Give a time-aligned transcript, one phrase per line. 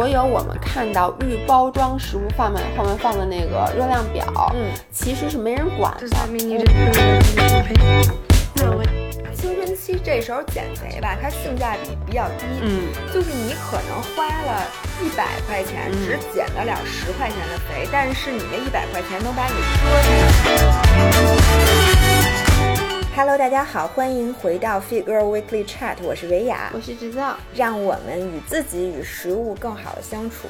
[0.00, 4.24] 所有我们看到预包装食物放面后面放的那个热量表，
[4.54, 6.08] 嗯，其实是没人管的。
[9.34, 14.66] 青春期这时候减肥吧，它性价比比较低，嗯，就是你可能花了
[15.04, 19.84] 一百块钱，只减得了十块钱的肥，但是你那一百块钱能把你折
[21.84, 21.89] 腾。
[23.20, 30.48] Hello，大家好，欢迎回到 Fit Girl Weekly Chat，我是维雅，我是制造，让我们与自己与食物更好的相处。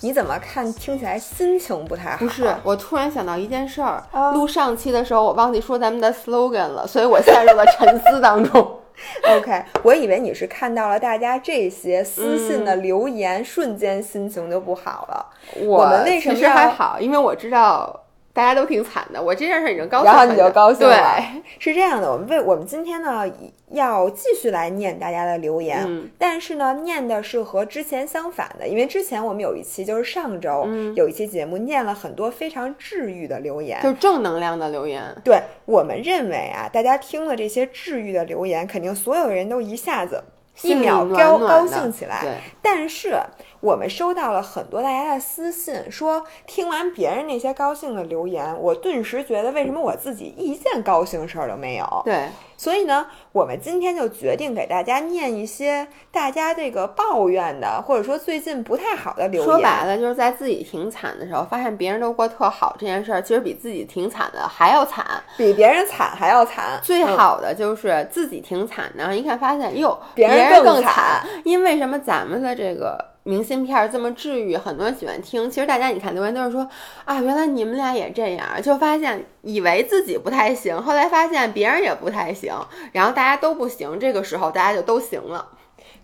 [0.00, 0.72] 你怎么看？
[0.74, 2.18] 听起来心情不太好。
[2.18, 8.78] 不是，我突然想到一件事儿，啊录上期的时候我忘记说咱们的 slogan 了，所以我陷入了沉思当中。
[9.36, 15.26] OK，我以为你是看到了大家这些私信的留言，瞬间心情就不好了。
[15.66, 17.00] 我们为什么其实还好？
[17.00, 18.01] 因为我知道
[18.34, 20.94] 大家都挺惨的，我这件事已经高兴然后，你就高兴了。
[20.94, 23.30] 对，是这样的，我们为我们今天呢
[23.70, 26.08] 要继续来念大家的留言，嗯。
[26.18, 30.94] 但是呢念的是和之前相反的，因为之前我们有一期就是上周、嗯。
[30.94, 35.02] 有一期节目念了很多非常治愈的留言，就是正能量的留言。
[35.22, 40.22] 对我们认为啊，大家听了这些治愈的留言，肯定所有人都一下子
[40.60, 42.40] 一秒高高兴起来。
[42.60, 43.18] 但是
[43.60, 52.02] 我们收到了很多大家的私信，说听完别人那些高兴的留言，我顿时觉得为什么我自己一件高兴事儿都没有？
[52.04, 59.50] 对，所以呢，我们今天就决定给大家念一些大家这个抱怨的，或者说最近不太好的留言。
[59.50, 65.04] 说白了就是在自己挺惨的时候，发现别人都过特好这件事儿，其实比自己挺惨的还要惨。
[65.38, 66.78] 比别人惨还要惨。
[66.82, 71.26] 最嗯好的就是自己挺惨的，然后一看发现哟，别人人更惨。
[71.44, 71.98] 因为什么？
[72.02, 75.48] 咱们的这个明信片儿这么治愈，很多人喜欢听。
[75.48, 76.68] 其实大家你看留言都是说
[77.04, 82.52] 啊，原来你们俩也这样，就发现以为自己不太行，后来发现别人也不太行，
[82.90, 85.48] 然后大家都不行，这个时候大家就都行了。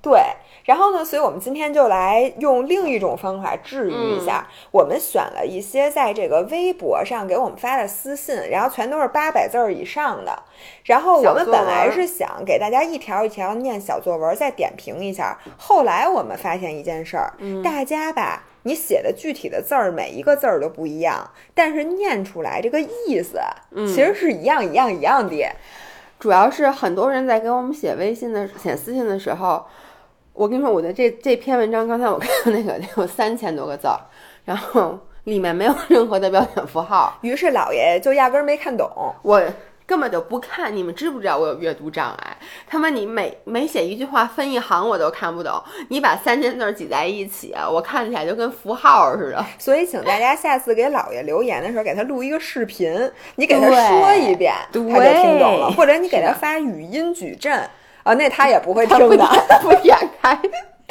[0.01, 0.21] 对，
[0.65, 4.47] 然后呢，所以我们今天就来用另一种方法治愈一下。
[4.71, 10.41] 我们选了一些在这个微博上给我们发的私信，然后全都是八百字儿以上的。
[10.85, 15.37] 然后我们本来是想给大家一条一条念小作文，再点评一下。
[15.57, 17.33] 后来我们发现一件事儿，
[17.65, 18.45] 大家吧。
[18.63, 23.41] 你写的具体的字儿，每一个字儿都不一样，但是念出来这个意思，
[23.75, 25.47] 其实是一样一样一样的。
[26.19, 29.65] 主要是很多人在给我们写微信的、写私信的时候，
[30.33, 33.99] 我跟你说，我的这这篇文章，刚才我看那个得有三千多个字儿，
[34.45, 38.91] 然后里面没有任何的标点符号，于是老爷就压根儿没看懂。
[39.23, 39.43] 我
[39.89, 40.77] 根本就不看。
[40.77, 42.37] 你们知不知道我有阅读障碍？
[42.67, 49.43] 他妈，你每每写一句话分一行我都看不懂，你把三千字儿挤在一起，我看起来就跟符号似的。
[49.59, 55.71] 所以，请大家下次给姥爷留言的时候，给他录一个视频，你给他说一遍，对他就听懂了。
[55.71, 57.51] 或者你给他发语音矩阵，
[58.03, 59.27] 啊，那他也不会听的。
[59.63, 60.39] 不点开，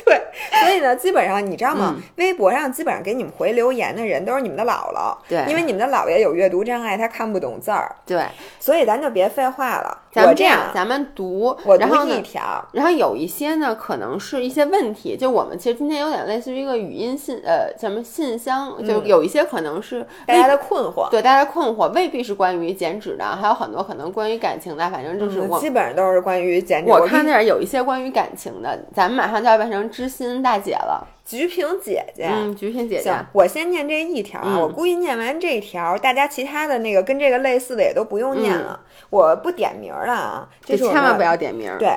[0.07, 0.22] 对，
[0.62, 1.94] 所以呢，基本上你知道吗？
[1.97, 8.23] 嗯微博上基本上给你们回留言的人都是你们的姥姥，对因为你们的姥爷有阅读障碍，他看不懂字儿，对，
[8.59, 9.97] 所以咱就别废话了。
[10.12, 21.07] 咱们我这样，咱们读，我读一条，然后有一些呢，可能是一些问题，就我们其实今天有点类似于一个语音信，呃，什么信箱，就有一些可能是嗯大家的困惑。
[21.12, 25.59] 对大家的困惑，未必是关于减脂的，还有很多可能关于感情的，反正就是我。
[25.59, 26.91] 嗯基本上都是关于减脂。
[26.91, 31.08] 我看那儿有一些关于感情的，咱们马上就要变成知心大姐了。
[31.25, 41.75] 菊萍姐姐，嗯，菊萍姐姐行，，我先念这一条啊，嗯我估计念完这一条，大家其他的那个跟这个类似的也都不用念了，我不点名了啊，这千万不要点名。
[41.80, 41.90] 对。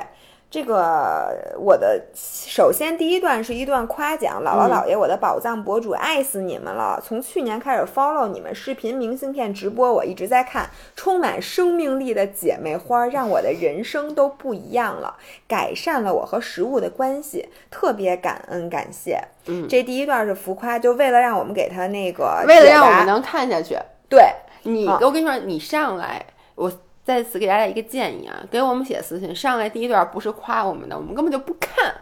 [0.51, 7.01] 这个我的首先第一段是一段夸奖，姥姥嗯姥爷，我的宝藏博主，爱死你们了！
[7.01, 15.15] 从去年开始 follow 你们视频明信片直播，我一直在看，充满生命力的姐妹花，让我的人生都不一样了，
[15.47, 19.23] 改善了我和食物的关系，特别感恩感谢。
[19.45, 19.65] 嗯。
[19.69, 23.77] 这第一段是浮夸，就为了让我们给他那个为了让我们能看下去，
[24.09, 24.21] 对。
[24.63, 24.99] 你，啊。
[25.01, 26.25] 我跟你说，你上来，
[26.55, 26.69] 我
[27.03, 31.93] 在此给大家一个建议啊，给我们写私信，上来第一段不是夸我们的，我们根本就不看，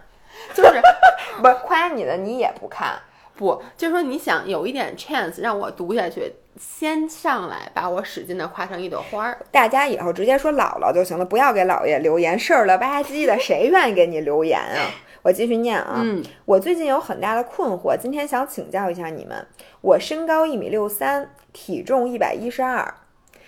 [0.54, 0.81] 就是
[1.42, 3.00] 不是夸你的你也不看，
[3.36, 9.38] 不，就是说你想有一点 chance 让我读下去，先上来把我使劲的夸成一朵花儿。
[9.51, 14.92] 大家以后直接说姥姥就行了，不要给姥爷留言，事儿了吧唧的，谁愿意给你留言啊？
[15.22, 19.46] 我继续念啊，嗯我最近有很大的困惑，今天想请教一下你们。
[19.81, 22.94] 我身高一米六三，体重一百一十二，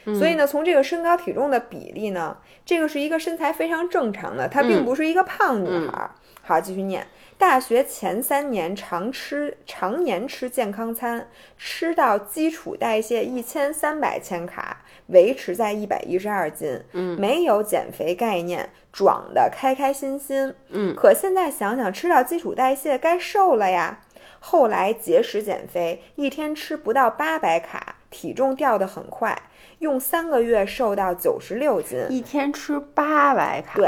[0.05, 6.11] 所以呢，从这个身高体重的比例呢，这个是一个身材非常正常的，她并不是一个胖女孩儿。
[6.43, 7.05] 好，继续念。
[7.37, 11.27] 大学前三年常吃常年吃健康餐，
[11.57, 20.53] 吃到基础代谢一千三百千卡，维持在一百一十二斤，嗯没有减肥概念，壮的开开心心。
[20.69, 24.01] 嗯可现在想想，吃到基础代谢该瘦了呀。
[24.39, 29.39] 后来节食减肥，一天吃不到八百卡，体重掉得很快，
[29.81, 32.05] 用三个月瘦到九十六斤。
[32.07, 33.87] 一天吃八百卡，对，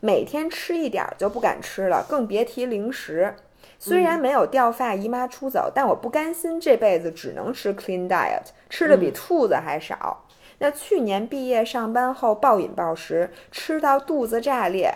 [0.00, 3.34] 每天吃一点儿就不敢吃了，更别提零食。
[3.76, 10.24] 虽然没有掉发、姨妈出走，但我不甘心这辈子只能吃 clean diet，吃的比兔子还少。
[10.58, 14.94] 那去年毕业上班后暴饮暴食，吃到肚子炸裂。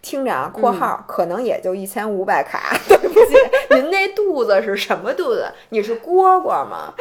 [0.00, 2.72] 听着啊，括号可能也就一千五百卡。
[2.88, 3.34] 对不起，
[3.74, 5.52] 您那肚子是什么肚子？
[5.70, 6.94] 你是蝈蝈吗？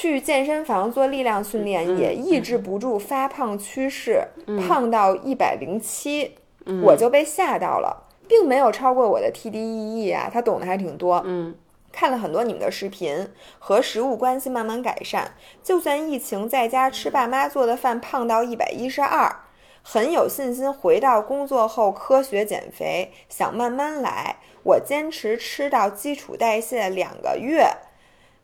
[0.00, 4.22] 去健身房做力量训练也抑制不住发胖趋势，
[4.64, 6.36] 胖到一百零七，
[6.84, 11.20] 我就被吓到了，并没有超过我的 TDEE 啊，他懂得还挺多。
[11.26, 11.52] 嗯，
[11.90, 13.28] 看了很多你们的视频，
[13.58, 15.32] 和食物关系慢慢改善。
[15.64, 19.34] 就算疫情在家吃爸妈做的饭，胖到一百一十二。
[19.82, 24.36] 很有信心回到工作后科学减肥，想慢慢来。
[24.62, 27.66] 我坚持吃到基础代谢两个月（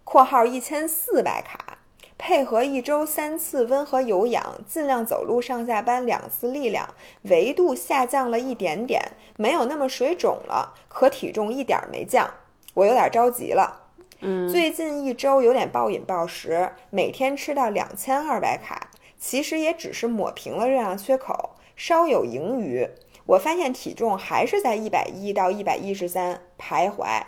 [0.05, 1.79] 括号一千四百卡），
[2.17, 9.03] 配合一周三次温和有氧，尽量走路上下班两次力量，维度下降了一点点，
[9.37, 12.31] 没有那么水肿了，可体重一点没降。
[12.75, 13.83] 我有点着急了。
[14.21, 18.91] 嗯，最近一周有点暴饮暴食，每天吃到两千二百卡。
[19.17, 22.87] 其实也只是抹平了热量缺口，稍有盈余。
[23.25, 27.23] 我发现体重还是在一百一到一百一十三徘徊。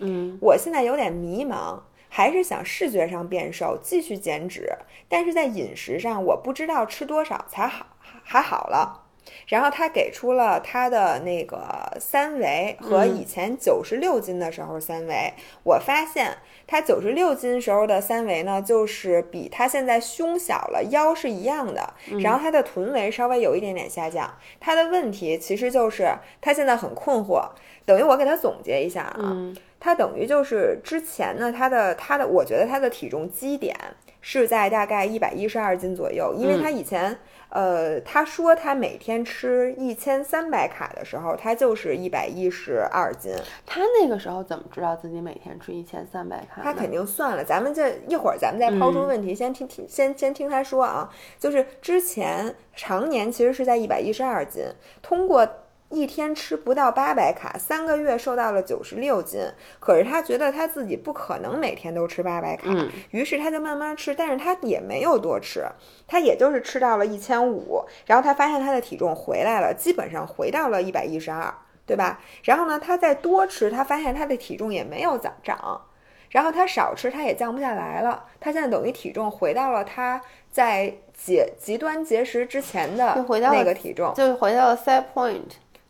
[0.00, 1.80] 嗯，我现在有点迷茫，
[2.16, 4.72] 还是想视觉上变瘦，继续减脂，
[5.08, 7.86] 但是在饮食上我不知道吃多少才好，
[8.22, 9.00] 还好了。
[9.48, 11.58] 然后他给出了他的那个
[11.98, 15.34] 三围和以前九十六斤的时候三围，
[15.64, 16.38] 我发现
[16.68, 24.32] 他九十六斤时候的三围呢，就是比他现在胸小了，腰是一样的，然后他的臀围稍微有一点点下降。
[24.60, 27.48] 他的问题其实就是他现在很困惑，
[27.84, 29.52] 等于我给他总结一下啊，
[29.84, 33.76] 他等于就是之前呢，他的他的，我觉得他的体重基点
[34.22, 37.18] 是在大概一百一十二斤左右，因为他以前。
[37.50, 43.32] 呃，他说他每天吃一千三百卡的时候，他就是一百一十二斤。
[43.64, 46.62] 他那个时候怎么知道自己每天吃一千三百卡？
[46.64, 47.44] 他肯定算了。
[47.44, 51.08] 咱们这一会儿，咱们再抛出问题，先听听，先先听他说啊。
[51.38, 54.64] 就是之前常年其实是在一百一十二斤，
[55.00, 55.48] 通过。
[55.90, 59.40] 一天吃不到八百卡，三个月瘦到了九十六斤。
[59.78, 62.70] 可是他觉得他自己不可能每天都吃八百卡，
[63.10, 65.64] 于是他就慢慢吃，但是他也没有多吃，
[66.08, 67.84] 他也就是吃到了一千五。
[68.06, 71.54] 然后他发现他的体重回来了，基本上回到了一百一十二，
[71.86, 72.20] 对吧？
[72.42, 75.82] 然后呢，他再多吃，他发现他的体重也没有涨涨。
[76.30, 78.24] 然后他少吃，他也降不下来了。
[78.40, 80.20] 他现在等于体重回到了他
[80.50, 85.42] 在节极端节食之前的那个体重，就是回到了 set point。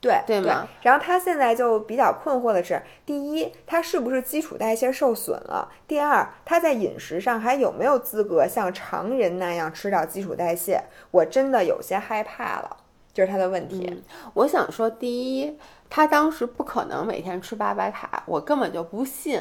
[0.08, 0.68] 对对吗？
[0.82, 5.68] 然后他现在就比较困惑的是：第一，他是不是基础代谢受损了？
[5.88, 10.82] 第二，他在饮食上还有没有资格像常人那样吃到基础代谢？
[11.10, 12.76] 我真的有些害怕了，
[13.12, 14.02] 就是他的问题。
[14.34, 15.58] 我想说，第一，
[15.88, 19.40] 他当时不可能每天吃八百卡，我根本就不信。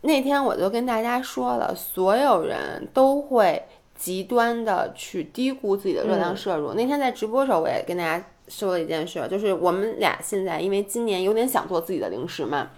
[0.00, 3.62] 那天我就跟大家说了，所有人都会
[3.94, 6.74] 极端的去低估自己的热量摄入。
[6.74, 8.24] 那天在直播的时候，我也跟大家。
[8.48, 12.70] 说了一件事，就是我们俩现在因为今年有点想做自己的零食嘛。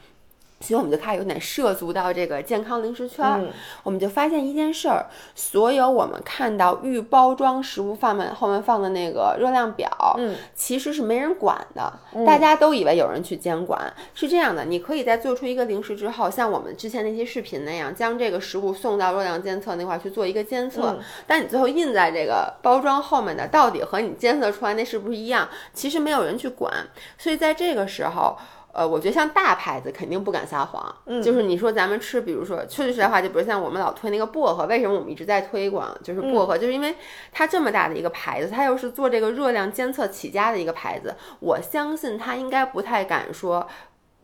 [0.59, 3.45] 所以我们就开始有点涉足到这个健康零食圈儿，
[3.83, 11.93] 我们就发现一件事儿：所有我们看到预包装食物放面后面放的那个热量表，嗯，其实是没人管的，
[12.25, 13.93] 大家都以为有人去监管。
[14.15, 20.99] 是这样的，你可以在做出一个零食之后，像我们之前那些视频那样，将这个食物送到热量监测那块去做一个监测。
[21.27, 25.47] 但你最后印在这个包装后面的，到底和你监测出来那是不是一样？
[25.75, 26.73] 其实没有人去管。
[27.19, 28.37] 所以在这个时候。
[28.77, 35.97] 呃，我觉得像大牌子肯定不敢撒谎，嗯，就是你说咱们吃，比如说说句实在话，就比如像我们老推那个薄荷，为什么我们一直在推广？
[36.03, 36.95] 就是薄荷，就是因为
[37.33, 43.67] 它这么大的一个牌子，它又是做这个热量监测起家的一个牌子，我相信它应该不太敢说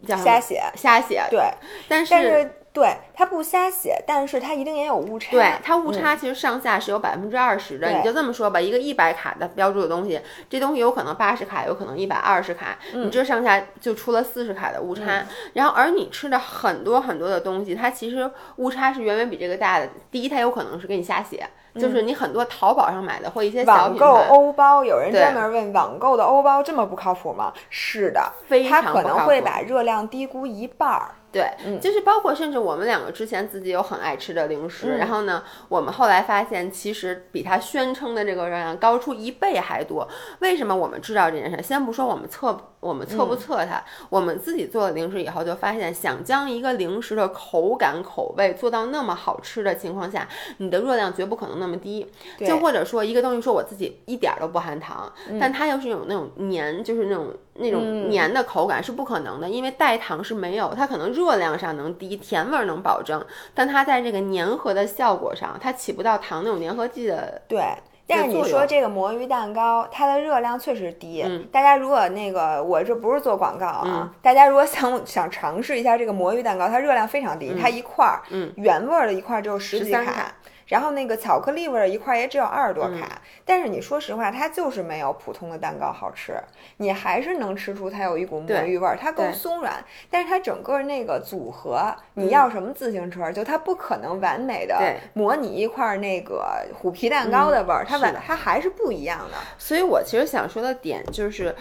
[0.07, 1.41] 瞎写，瞎写，对，
[1.89, 2.57] 但是。
[2.73, 5.31] 对它不瞎写，但是它一定也有误差。
[5.31, 15.27] 对它误差其实上下是有百分之二十的，你就这么说吧，一个一百卡的标注的东西，这东西有可能八十卡，有可能一百二十卡，你这上下就出了四十卡的误差。
[15.53, 19.89] 然后而你吃的很多很多的东西，它其实误差是远远比这个大的。
[20.11, 27.53] 第一，它有可能是给你瞎写，就是你很多淘宝上买的或一些网购欧包，有人专门问网购的欧包这么不靠谱吗？
[27.69, 28.33] 是的，
[28.71, 31.11] 它可能会把热量低估一半儿。
[31.33, 40.07] 对，就是包括甚至我们两个之前自己有很爱吃的零食，然后呢，我们后来发现其实比他宣称的这个热量高出一倍还多。
[40.41, 41.63] 为什么我们知道这件事？
[41.63, 43.81] 先不说我们测我们测不测它？
[44.09, 52.05] 我们自己做了零食以后，就发现想将一个零食的口感、口味做到那么好吃的情况下，你的热量绝不可能那么低。
[52.41, 55.11] 就或者说一个东西，说我自己一点都不含糖，
[55.41, 63.25] 但它又是有那种黏，就是那种那种黏的口感，是不可能的，因为代糖是没有，它可能热量上能低，甜味能保证，
[63.55, 67.41] 但它在这个粘合的效果上，它起不到糖那种粘合剂的。
[67.47, 67.63] 对。
[68.07, 71.25] 但是你说这个魔芋蛋糕，它的热量确实低。
[71.51, 78.23] 大家如果那个，我这不是做广告啊，大家如果想想尝试一下这个魔芋蛋糕，它热量非常低，它一块儿
[78.57, 80.33] 原味的一块儿就十几卡。
[80.67, 86.35] 然后那个巧克力味儿一块也只有二十多卡，但是你说实话，它就是没有普通的蛋糕好吃，
[86.77, 94.79] 你还是能吃出它有一股魔芋味儿，它更松软，但是它整个那个组合，你要什么自行车，就它不可能完美的
[95.15, 99.37] 模拟一块那个虎皮蛋糕的味儿，它完它还是不一样的。
[99.59, 101.55] 所以我其实想说的点就是，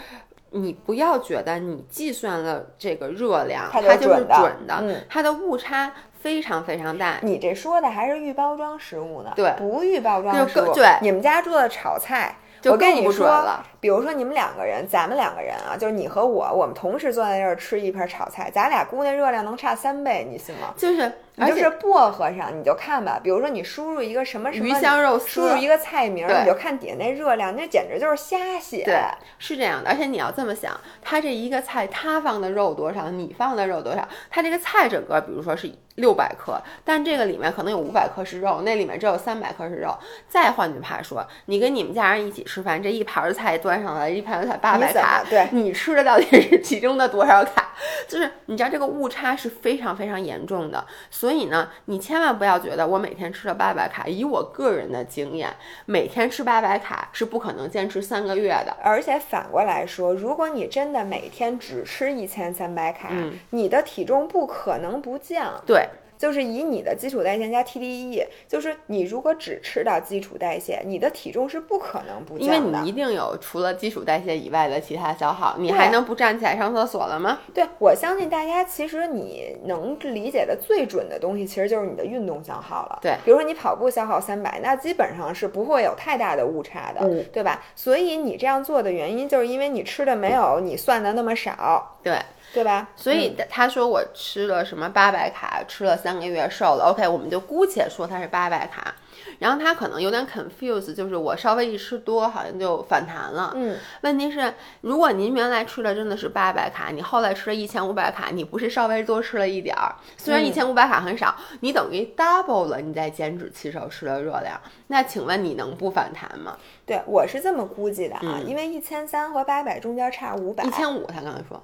[0.50, 5.92] 你不要觉得你计算了这个热量，它就是准的，它的误差。
[6.22, 9.32] 非常非常大，你这说的还是预包装食物呢？
[9.34, 10.72] 对，不预包装食物。
[10.72, 12.36] 对，你们家做的炒菜，
[12.66, 13.44] 我跟你说，
[13.80, 20.72] 比如说你们两个人，咱们两个人啊，就是你和我，我们同时坐在这儿吃一盘炒菜，咱俩估计热量能差三倍，你信吗？
[20.76, 21.10] 就是。
[21.46, 23.18] 就是薄荷上，你就看吧。
[23.20, 28.84] 比如说，你输入一个什么什么鱼香肉丝，输入一个菜名，你就看底下那热量，那简直就是瞎写。
[28.84, 29.00] 对，
[29.38, 29.88] 是这样的。
[29.88, 34.06] 而且你要这么想，它这一个菜，它放的肉多少，你放的肉多少？
[34.30, 39.96] 它这个菜整个，比如说是六百克，但这个里面可能有五百克是肉，那里面只有三百克是肉。
[40.28, 47.72] 再换句话说，你跟你们家人一起吃饭，这一盘菜端上来，一盘菜八百卡，对，你吃的到底是其中的多少卡？
[48.06, 50.84] 就是你知道这个误差是非常非常严重的。
[51.10, 54.06] 所以呢，你千万不要觉得我每天吃了八百卡。
[54.06, 55.48] 以我个人的经验，
[55.86, 58.76] 每天吃八百卡是不可能坚持三个月的。
[58.82, 63.08] 而且反过来说，如果你真的每天只吃一千三百卡，
[63.50, 65.60] 你的体重不可能不降。
[65.66, 65.88] 对。
[66.22, 72.54] 就是以你的基础代谢加 TDE，就是你如果只吃到基础代谢，你的体重是不可能不降的。
[72.54, 77.40] 因为你一定有除了基础代谢以外的其他消耗，你还能不站起来上厕所了吗？
[77.52, 83.00] 对，我相信大家其实你能理解的最准的东西，其实就是你的运动消耗了。
[83.02, 87.00] 对，比如说你跑步消耗三百，那基本上是不会有太大的误差的，
[87.32, 87.60] 对吧？
[87.74, 91.98] 所以你这样做的原因，就是因为你吃的没有你算的那么少。
[92.00, 92.16] 对。
[92.52, 92.88] 对吧？
[92.96, 96.92] 所以他说我吃了什么八百卡，吃了三个月瘦了。
[96.92, 98.94] OK，我们就姑且说他是八百卡。
[99.38, 103.52] 然后他可能有点 confuse，就是我稍微一吃多，好像就反弹了。
[103.56, 109.94] 嗯，问题是，如果您原来吃的真的是八百卡，你后来吃了一千五百卡，你不是稍微多吃了一点儿？
[110.16, 114.60] 虽然一千五百卡很少，你等于 double 了你在减脂期时候吃的热量。
[114.88, 116.56] 那请问你能不反弹吗？
[116.86, 120.62] 对，我是这么估计的啊，因为一千三和八百中间差五百。
[120.64, 121.60] 一千五，他刚才说。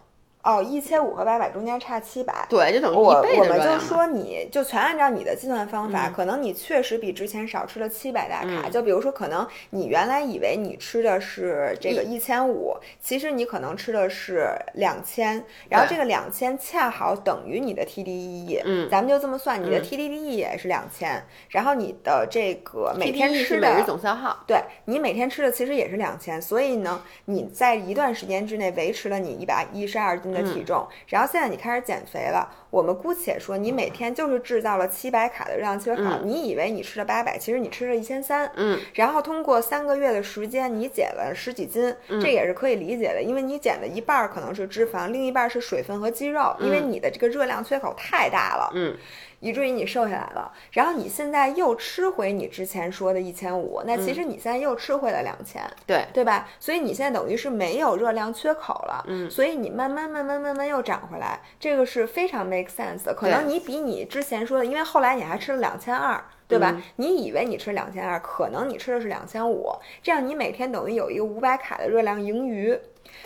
[0.49, 8.71] 哦，一千五和八百中间差七百，对，就等于我我们就说你就全按照你的计算方法，可能你确实比之前少吃了七百大卡。
[8.71, 18.63] 就比如说，可能你原来以为你吃的是这个一千五，其实你可能吃的是两千，然后这个两千恰好等于你的 TDE。
[18.65, 30.19] 嗯，咱们就这么算，你的 TDE 也是两千，然后你的这个每天吃的每日总消耗，对你每天吃的其实也是两千，所以呢，你在一段时间之内维持了你一百一十二。
[30.19, 32.49] 的体重，然后现在你开始减肥了。
[32.71, 36.03] 我们姑且说，你每天就是制造了七百卡的热量缺口。
[36.23, 38.51] 你以为你吃了八百，其实你吃了一千三。
[38.57, 48.71] 嗯，然后通过三个月的时间，你减了十几斤，这也是可以理解的，因为你减的一半可能是脂肪，另一半是水分和肌肉，因为你的这个热量缺口太大了。
[48.75, 48.95] 嗯。
[49.41, 56.49] 以至于你瘦下来了，然后你现在又吃回你之前说的一千五，那其实你现在又吃回了两千，对对吧？
[56.59, 63.15] 所以你现在等于是没有热量缺口了，嗯，所以你慢慢慢慢慢慢又涨回来，这个是非常 make sense 的。
[63.15, 66.83] 可能你比你之前说的，因为后来你还吃了两千二，对吧？
[66.97, 72.77] 你以为你吃两千二，可能你吃的是两千五，这样你每天等于有一个五百卡的热量盈余。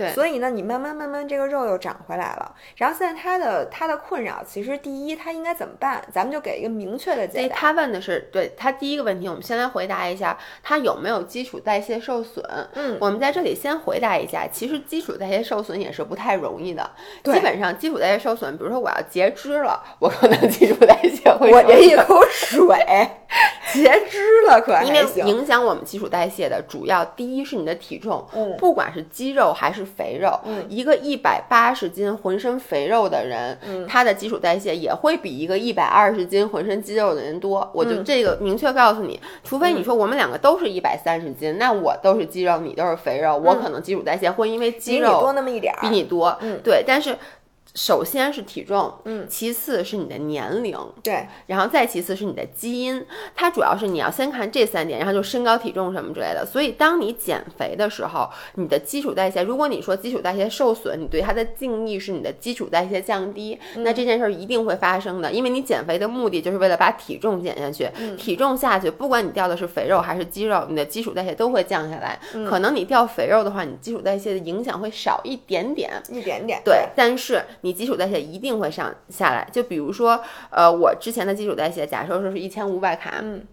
[0.02, 2.54] 对，所以呢，你慢慢慢慢这个肉又长回来了。
[2.76, 6.02] 然后现在他的他的困扰，其实第一他应该怎么办？
[6.12, 7.56] 咱们就给一个明确的解答。
[7.56, 12.44] 他问的是，对他第一个问题，我们先来回答一下，他有没有基础代谢受损？
[12.74, 16.90] 嗯，我们在这里先回答一下，其实基础代谢受损也是不太容易的。
[17.24, 21.52] 基本上基础代谢受损，比如说我要截肢了，我可能基础代谢会。
[21.52, 22.76] 我这一口水。
[23.72, 25.26] 截肢了可还因为行。
[25.26, 37.68] 影响我们基础代谢的主要，第一是你的体重，嗯不管是肌肉还是肥肉，嗯一个一百八十斤浑身肥肉的人，嗯他的基础代谢也会比一个一百二十斤浑身肌肉的人多。
[37.72, 47.16] 我就嗯这个明确告诉你，除非你说我们两个都是一百三十斤，那我都是肌肉，你都是肥肉，我可能基础代谢会因为嗯比你肌肉多那么一点儿，比你多，嗯对，但是。
[47.74, 56.44] 首先是体重，嗯其次是你的年龄，对，然后再其次是你的基因，它主要是你要先看这三点，然后就身高、体重什么之类的。
[56.44, 72.18] 所以当你减肥的时候，你的基础代谢，如果你说基础代谢受损，你对它的定义是你的基础代谢降低，那这件事儿一定会发生的，因为你减肥的目的就是为了把体重减下去，体重下去，不管你掉的是肥肉还是肌肉，你的基础代谢都会降下来。
[72.46, 76.60] 可能你掉肥肉的话，你基础代谢的影响会少一点点，一点点。
[76.64, 79.48] 对，但是你基础代谢一定会上下来。
[79.50, 83.44] 就比如说，呃，我之前的基础代谢，假设说是一千五百卡，嗯，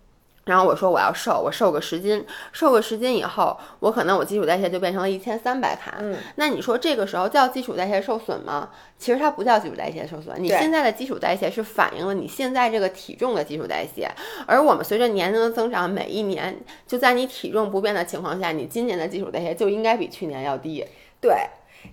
[0.45, 5.97] 然后我说我要瘦，我瘦个十斤，瘦个十斤以后，我可能我基础代谢就变成了一千三百卡。
[5.99, 8.69] 嗯，那你说这个时候叫基础代谢受损吗？
[8.97, 14.09] 其实它不叫基础代谢受损，你现在的基础代谢是反映了你现在这个体重的基础代谢，
[14.47, 20.83] 而我们随着年龄的增长，每一年就在你体重不变的情况下，你今年的基础代谢就应该比去年要低。
[21.21, 21.31] 对。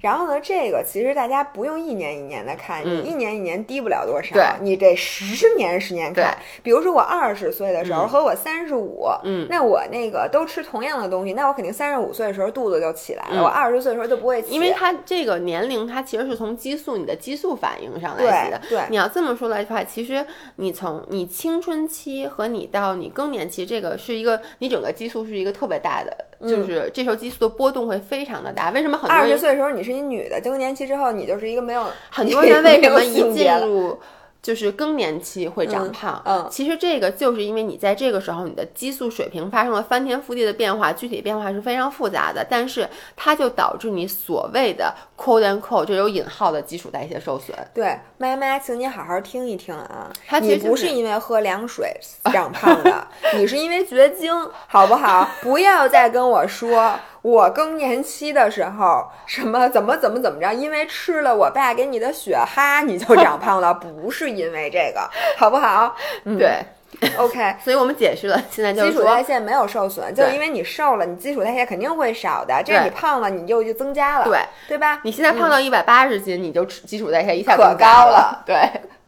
[0.00, 6.36] 然后呢，这个其实大家不用一年一年的看，你一年一年低不了多少，嗯对你这十年十年看。
[6.62, 14.52] 比如说我二十岁的时候嗯和我三十五，嗯那我那个都吃同样的东西，那我肯定三十五岁的时候肚子就起来了，嗯我二十岁的时候就不会起。
[14.52, 18.60] 因为它这个年龄，它其实是从激素你的激素反应上来起的。
[18.68, 20.24] 对你要这么说来的话，其实
[20.56, 26.16] 你从你青春期和你到你更年期，这个是一个你整个激素是一个特别大的，
[26.48, 28.70] 就是这时候激素的波动会非常的大。
[28.70, 33.98] 为什么很多二十人岁的时候你是一女的，更年期之后你就是一个没有很多人 为什么一进入
[34.42, 36.22] 就是更年期会长胖？
[36.24, 47.56] 嗯其实这个就是因为你在这个时候你的激素水平发生了翻天覆地的变化，具体变化是非常复杂的，但是它就导致你所谓的 “quote and quote” 这有引号的基础代谢受损。
[47.74, 50.12] 对，妈妈，请你好好听一听啊！
[50.28, 51.92] 它其你不是因为喝凉水
[52.32, 54.32] 长胖的，你是因为绝经，
[54.68, 55.28] 好不好？
[55.42, 56.94] 不要再跟我说
[57.26, 65.96] 我更年期的时候 什么怎么怎么怎么着，因为吃了我爸给你的雪哈你就长胖了， 不是因为这个，好不好？
[66.24, 66.64] 嗯对，，
[67.18, 67.56] OK。
[67.64, 72.62] 所以我们解释了，现在就是基础代，谢没有受损，就是因为你瘦了，你基础代谢肯定会少的。
[72.64, 75.00] 这对你胖了，你就就增加了，对对吧？
[75.02, 78.54] 你现在胖到一百八十斤，你就基础代谢一下可高了，对，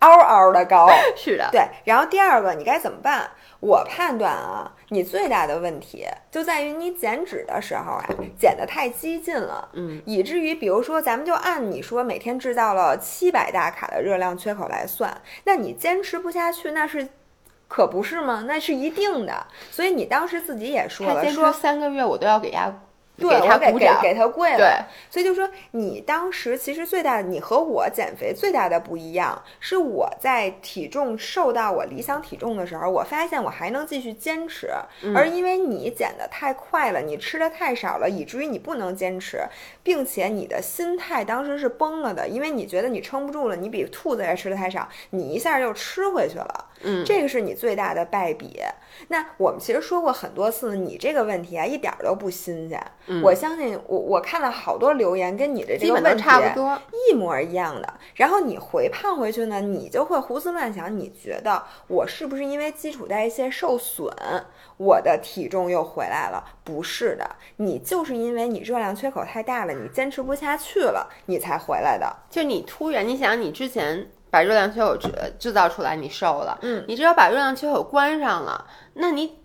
[0.01, 0.89] 嗷嗷的高。
[1.17, 3.31] 是的，对，然后第二个你该怎么办？
[3.61, 8.05] 我判断啊，你最大的问题就在于你减脂的时候啊，
[8.39, 17.09] 减的太激进了，嗯，以至于比如说咱们就按你说每天制造了七百大卡的热量缺口来算，那你坚持不下去，那是。
[17.71, 18.45] 可不是吗？
[18.47, 22.73] 那是一定的，所以你当时自己也说了，说三个月，我都要给压，
[23.19, 24.57] 对给他我给给，给他跪了。
[24.57, 24.71] 对，
[25.11, 34.71] 所以就说你当时其实最大的，你和我减肥最大的不一样，是我在体重瘦到我理想体重的时候，我发现我还能继续坚持，
[35.03, 39.41] 嗯而因为你减的太快了，你吃的太少了，以至于你不能坚持，
[39.83, 46.65] 并且你的心态当时是崩了的，因为你觉得你撑不住了，你比兔子还吃的太少，你一下就吃回去了。
[46.83, 48.61] 嗯，这个是你最大的败笔。
[49.09, 52.81] 那我们其实说过很多次，你这个问题啊，一点儿都不新鲜。
[53.23, 56.81] 我相信我我看了好多留言，跟你的这个问题差不多。
[56.93, 57.95] 一模一样的。
[58.15, 64.13] 然后你回胖回去呢，你就会胡思乱想，你觉得我是不是因为基础代谢受损，
[64.77, 66.45] 我的体重又回来了？
[66.65, 72.15] 不是的，你就是因为你热量缺口太大了，你坚持不下去了，你才回来的。
[72.29, 79.39] 就你突然，你想你之前把热量缺口制制造出来，你瘦了，嗯，你只要把热量缺口关上了，那你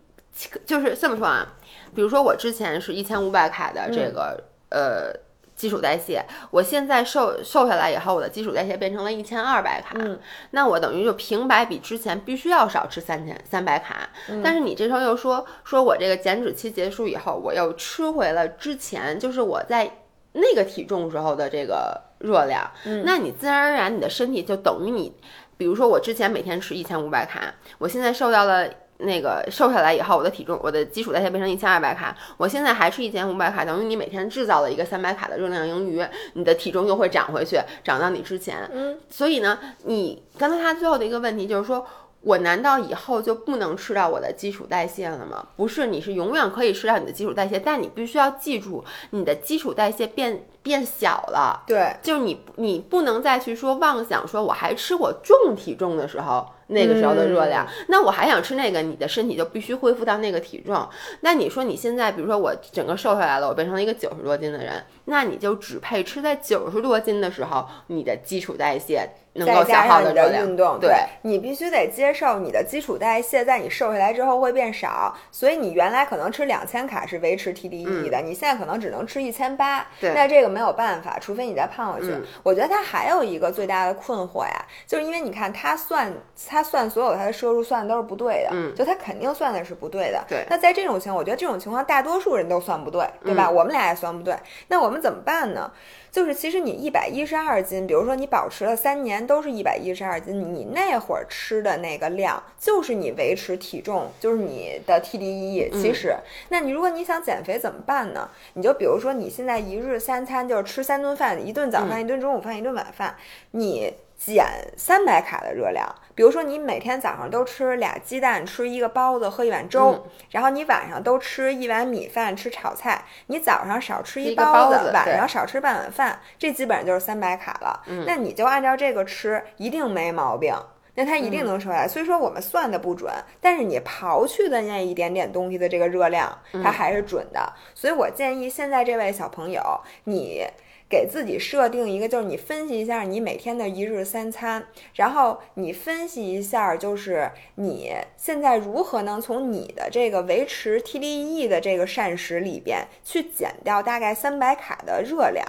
[0.65, 1.47] 就是这么说啊，
[1.95, 5.13] 比如说我之前是一千五百卡的这个、呃
[5.55, 10.19] 基础代谢，我现在瘦瘦下来以后，我的基础代谢变成了一千二百卡，嗯。
[10.49, 14.41] 那我等于就平白比之前必须要少吃三千三百卡，嗯。
[14.43, 19.89] 但是你这时候又说说我这个减脂期结束以后，我又吃回了之前就是我在
[20.33, 23.03] 那个体重时候的这个热量，嗯。
[23.05, 25.15] 那你自然而然你的身体就等于你，
[25.55, 28.67] 比如说我之前每天吃一千五百卡，我现在瘦到了。
[28.99, 38.69] 那个瘦下来以后，我的体重，我的基础代谢变成一千二百卡，我现在还是一千五百卡，等于你每天制造了一个三百卡的热量盈余，你的体重又会涨回去，涨到你之前。
[38.71, 41.85] 嗯，所以呢，你刚才他最后的一个问题就是说，
[42.21, 45.45] 我难道以后就不能吃到我的基础代谢了吗？
[45.57, 51.63] 不是，你是永远可以吃到你的基础代谢，但你必须要记住，你的基础代谢变变小了。
[51.67, 60.87] 对，就是你你不能再去说妄想说我还吃我重体重的时候那个时候的热量，那我还想吃那个，你的身体就必须恢复到那个体重。
[61.21, 70.31] 那你说你现在比如说我整个瘦下来了，我变成了一个九十多斤的人，那你就只配吃在九十多斤的时候你的基础代谢能够消耗上你热量。
[70.31, 70.91] 的运动，对
[71.23, 82.11] 你必须得接受你的基础代谢在你瘦下来之后会变少，所以你原来可能吃两千卡是维持 TDE 的，你现在可能只能吃一千八，那这个没有办法，除非你再胖回去。
[82.11, 86.13] 嗯我觉得它还有一个最大的困惑呀，就是因为你看它算
[86.53, 90.23] 它算所有他的摄入算的都是不对的，嗯就他肯定算的是不对的。
[90.29, 93.47] 对那在这种情况，我觉得这种情况大多数人都算不对，对吧？
[93.49, 94.37] 嗯我们俩也算不对，
[94.67, 95.71] 那我们怎么办呢？
[96.11, 105.71] 就是其实你一百一十二斤，比如说你保持了三年都是一百一十二斤，你那会儿吃的那个量就是你维持体重，就是你的 TDE。
[105.71, 106.15] 其嗯实，
[106.49, 108.29] 那你如果你想减肥怎么办呢？
[108.53, 113.15] 你就比如说你现在一日三餐就是吃三顿饭，一顿早饭，一顿中午饭，一顿晚饭，
[113.51, 113.95] 你。
[114.25, 114.45] 减
[114.77, 127.83] 三百卡的热量，比如说你每天早上都吃俩鸡蛋，吃一个包子，喝一碗粥，嗯然后你晚上都吃一碗米饭，吃炒菜，你早上少吃一个包包子晚上少吃半碗饭，这基本上就是三百卡了。
[127.87, 130.55] 嗯那你就按照这个吃，一定没毛病。
[130.95, 137.51] 那它一嗯定能瘦下来，所以说我们算的不准，但是你刨去的那一点点东西的这个热量，嗯它还是准的。
[137.73, 139.61] 所以我建议现在这位小朋友，
[140.03, 140.45] 你
[140.93, 155.43] 给自己设定一个，就是你分析一下你每天的一日三餐，然后你分析一下，就是你现在如何能从你的这个维持 TDE 的这个膳食里边去减掉大概三百卡的热量。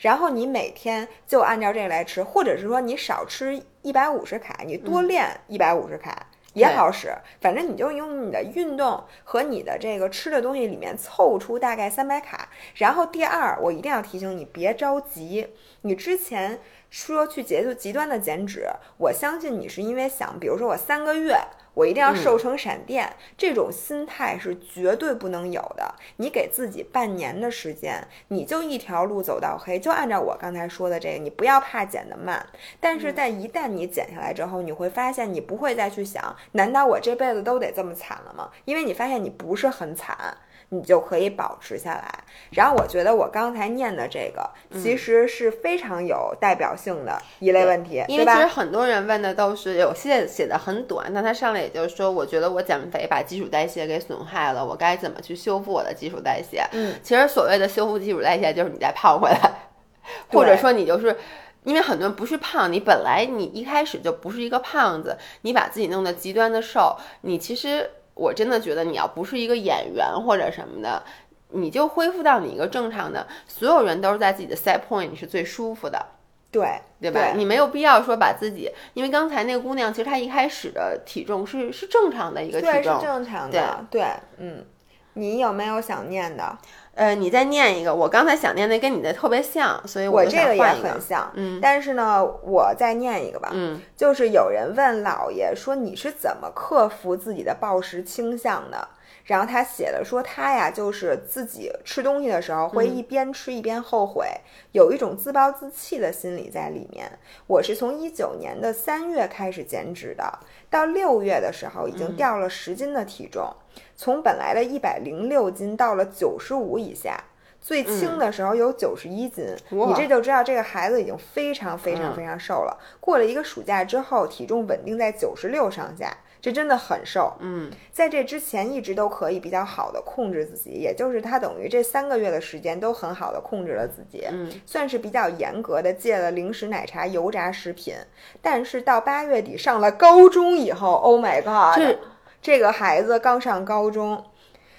[0.00, 6.26] 然后你每天就按照这个来吃，或者是说你少吃一百五十卡，你多练一百五十卡。
[6.58, 12.48] 也好使，反正你就用你的运动和你的这个吃的东西里面凑出大概三百卡。
[12.74, 15.46] 然后第二，我一定要提醒你，别着急。
[15.82, 16.58] 你之前
[16.90, 21.36] 说去极极端的减脂，我相信你是因为想，比如说我三个月。
[21.74, 25.94] 我一定要瘦成闪电，这种心态是绝对不能有的。
[26.16, 32.44] 你给自己半年的时间，你就一条路走到黑，就按照我刚才说的这个，你不要怕减得慢。
[32.80, 38.50] 但是在一旦你减下来之后，你会发现你不会再去想，难道我这辈子都得这么惨了吗？
[38.64, 40.36] 因为你发现你不是很惨。
[40.70, 42.24] 你就可以保持下来。
[42.50, 44.48] 然后我觉得我刚才念的这个
[44.80, 48.46] 其实是非常有代表性的一类问题，对因为其实？
[48.46, 56.64] 很多人问的都是有些写的很短，那他上来也就是说，我觉得我减肥把基础代谢给损害了，我该怎么去修复我的基础代谢？
[56.72, 59.52] 嗯，其实所谓的修复基础代谢，就是你再胖回来
[60.32, 61.16] 或者说你就是。
[61.64, 71.02] 因为很多人不是胖，你本来你一开始就不是一个胖子，你把自己弄得极端的瘦，你其实我真的觉得你要不是一个演员或者什么的，
[71.50, 76.04] 你就恢复到你一个正常的，所有人都是在自己的 set point，你是最舒服的。
[76.50, 77.34] 对对吧？
[77.36, 83.00] 你没有必要说把自己，因为刚才那个姑娘其实她一开始的体重是是正常的一个体对，是重。
[83.02, 83.84] 正常的。
[83.90, 84.02] 对，
[84.38, 84.64] 嗯，
[85.12, 86.58] 你有没有想念的？
[86.98, 90.62] 呃，你再念一个，我刚才想念的跟你的特别像，所以就我这个也。
[90.62, 93.50] 很像，嗯但是呢，我再念一个吧。
[93.52, 98.88] 嗯就是有人问老爷说你是怎么克服自己的暴食倾向的？
[99.28, 104.26] 然后他写的说他呀，就是自己吃东西的时候会一边吃一边后悔，
[104.72, 107.06] 有一种自暴自弃的心理在里面。
[107.46, 110.38] 我是从一九年的三月开始减脂的，
[110.70, 113.54] 到六月的时候已经掉了十斤的体重，
[113.94, 117.22] 从本来的一百零六斤到了九十五以下。
[117.60, 122.78] 最轻的时候有九十一斤，哇你这就知道这个孩子已经非常非常嗯非常瘦了。
[122.98, 127.32] 过了一个暑假之后，体重稳定在九十六上下，这真的很瘦。
[127.40, 137.94] 嗯在这之前一直都可以比较好的控制自己，也就是他等于这三个月的时间都很好的控制了自己，嗯算是比较严格的戒了零食、奶茶、油炸食品。
[138.40, 141.98] 但是到八月底上了高中以后，Oh my god，这
[142.40, 144.24] 这个孩子刚上高中。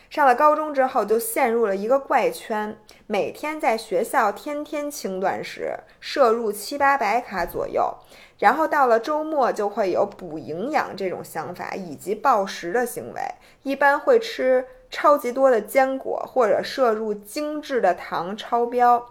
[0.09, 7.93] 上了高中之后，就陷入了一个怪圈，每天在学校天天轻断食，摄入七八百卡左右，
[8.39, 13.21] 然后到了周末就会有补营养这种想法，以及暴食的行为，
[13.61, 19.05] 一般会吃超级多的坚果，或者摄入精致的糖超标，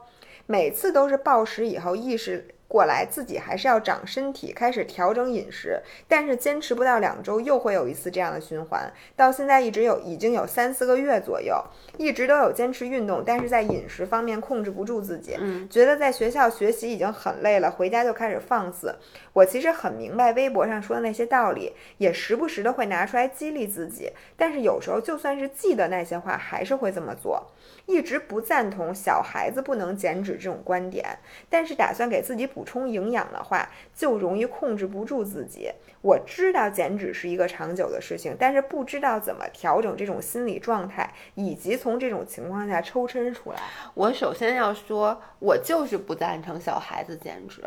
[0.46, 8.92] 每次都是暴食以后意识过来，自己还是要长身体，开始调整饮食，但是坚持不到两周，又会有一次这样的循环。
[9.16, 11.64] 到现在一直有已经有三四个月左右，
[11.96, 18.94] 一直都有坚持运动，但是在饮食方面控制不住自己，嗯，觉得在学校学习已经很累了，回家就开始放肆。
[19.32, 27.46] 我其实很明白微博上说的那些道理，也时不时的会拿出来激励自己，但是有时候就算是记得那些话，还是会这么做。
[27.86, 35.70] 一直不赞同小孩子不能减脂这种观点，但是打算给自己补充营养的话，就容易控制不住自己。
[36.00, 43.58] 我知道减脂是一个长久的事情，但是不知道怎么调整这种心理状态，以及从这种情况下抽身出来。
[43.94, 47.62] 我首先要说，我就是不赞成小孩子减脂。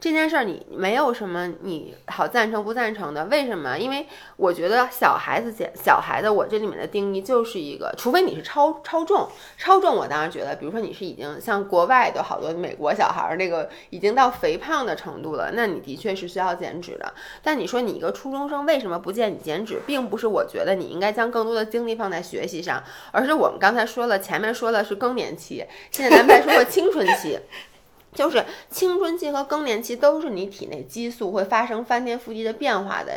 [0.00, 3.76] 这件事儿你没有什么你好赞成不赞成的，为什么？
[3.76, 4.06] 因为
[4.36, 17.12] 我觉得小孩子减小孩子，我这里面的定义就是一个，除非你是超超重，超重我当然觉得，比如说你是已经像国外的好多美国小孩儿那个已经到肥胖的程度了，那你的确是需要减脂的。
[17.42, 22.80] 但你说你一个初中生为什么不建议你减脂，并不是我觉得你应该将更多的精力放在学习上，
[23.10, 27.36] 而是我们刚才说了，前面说的是更年期，现在咱们再说说青春期。
[28.14, 33.12] 就是青春期和更年期都是你体内激素会发生翻天覆地的变化的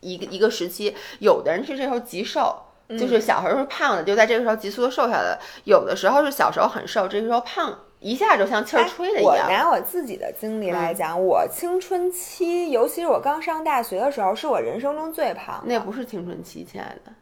[0.00, 0.94] 一个一个时期。
[1.18, 2.56] 有的人是这时候极瘦，
[2.90, 9.46] 就是小时候是胖的，就在这个时候急速的瘦下来；有的时候是小时候很瘦，这个时候胖一下就像气儿吹的一样。
[9.46, 15.62] 我拿我自己的经历来讲，我青春期，尤其是我刚上大学的时候，是我人生中最胖。
[15.66, 17.12] 那不是青春期，亲爱的。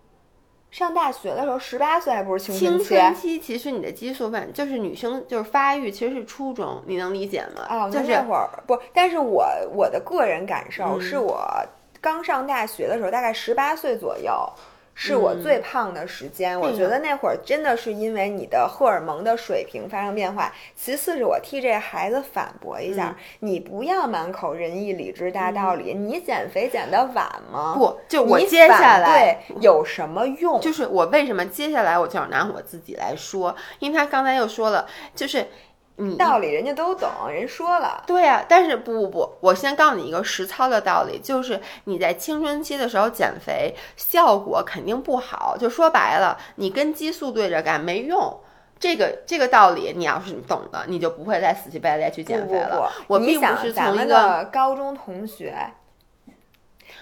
[0.71, 2.85] 上大学的时候，十八岁还不是青春期？
[2.85, 7.67] 青春期其实你的激素反就是女生就是发育，其实是初中，你能理解吗？
[7.71, 11.43] 哦，就是那会儿不，但是我我的个人感受是我
[12.01, 14.33] 刚上大学的时候，大概十八岁左右。
[15.01, 20.53] 是我最胖的时间，我觉得那会儿真的是因为你的荷尔蒙的水平发生变化。
[20.75, 27.75] 其次是我替这孩子反驳一下，你不要满口仁义礼智大道理，你减肥减的晚吗？
[27.77, 30.61] 不，就我接下来有什么用？
[30.61, 34.85] 就是我为什么接下来我就要拿我自己来说，因为他刚才又说了，
[35.15, 35.47] 就是。
[36.17, 38.03] 道理人家都懂，人说了。
[38.07, 45.57] 对呀，但是不不不，我先告诉你一个实操的道理，就是你在青春期的时候减肥，效果肯定不好。
[45.59, 48.39] 就说白了，你跟激素对着干没用。
[48.81, 52.89] 这个这个道理，你要是懂的，你就不会再死乞白赖去减肥了。
[53.09, 55.53] 我并不是从一个高中同学。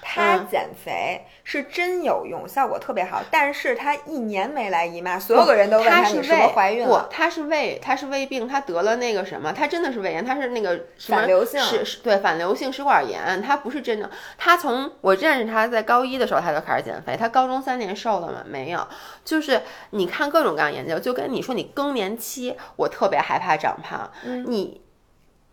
[0.01, 7.07] 他减肥是真有用，效果特别好，但是她一年没来姨妈，所有的人都问她你是不是怀孕了？
[7.09, 14.11] 不，他是胃，她是胃病，她得了那个什么，她真的是胃炎，她是那个反流性，是是，对，反流性食管炎，她不是真的。
[14.39, 18.43] 她从我认识她在高一的时候她就开始减肥，她高中三年瘦了吗？
[18.47, 18.87] 没有，
[19.25, 24.11] 就是你看各种各样研究，就跟你说你更年期，我特别害怕长胖，
[24.47, 24.86] 你。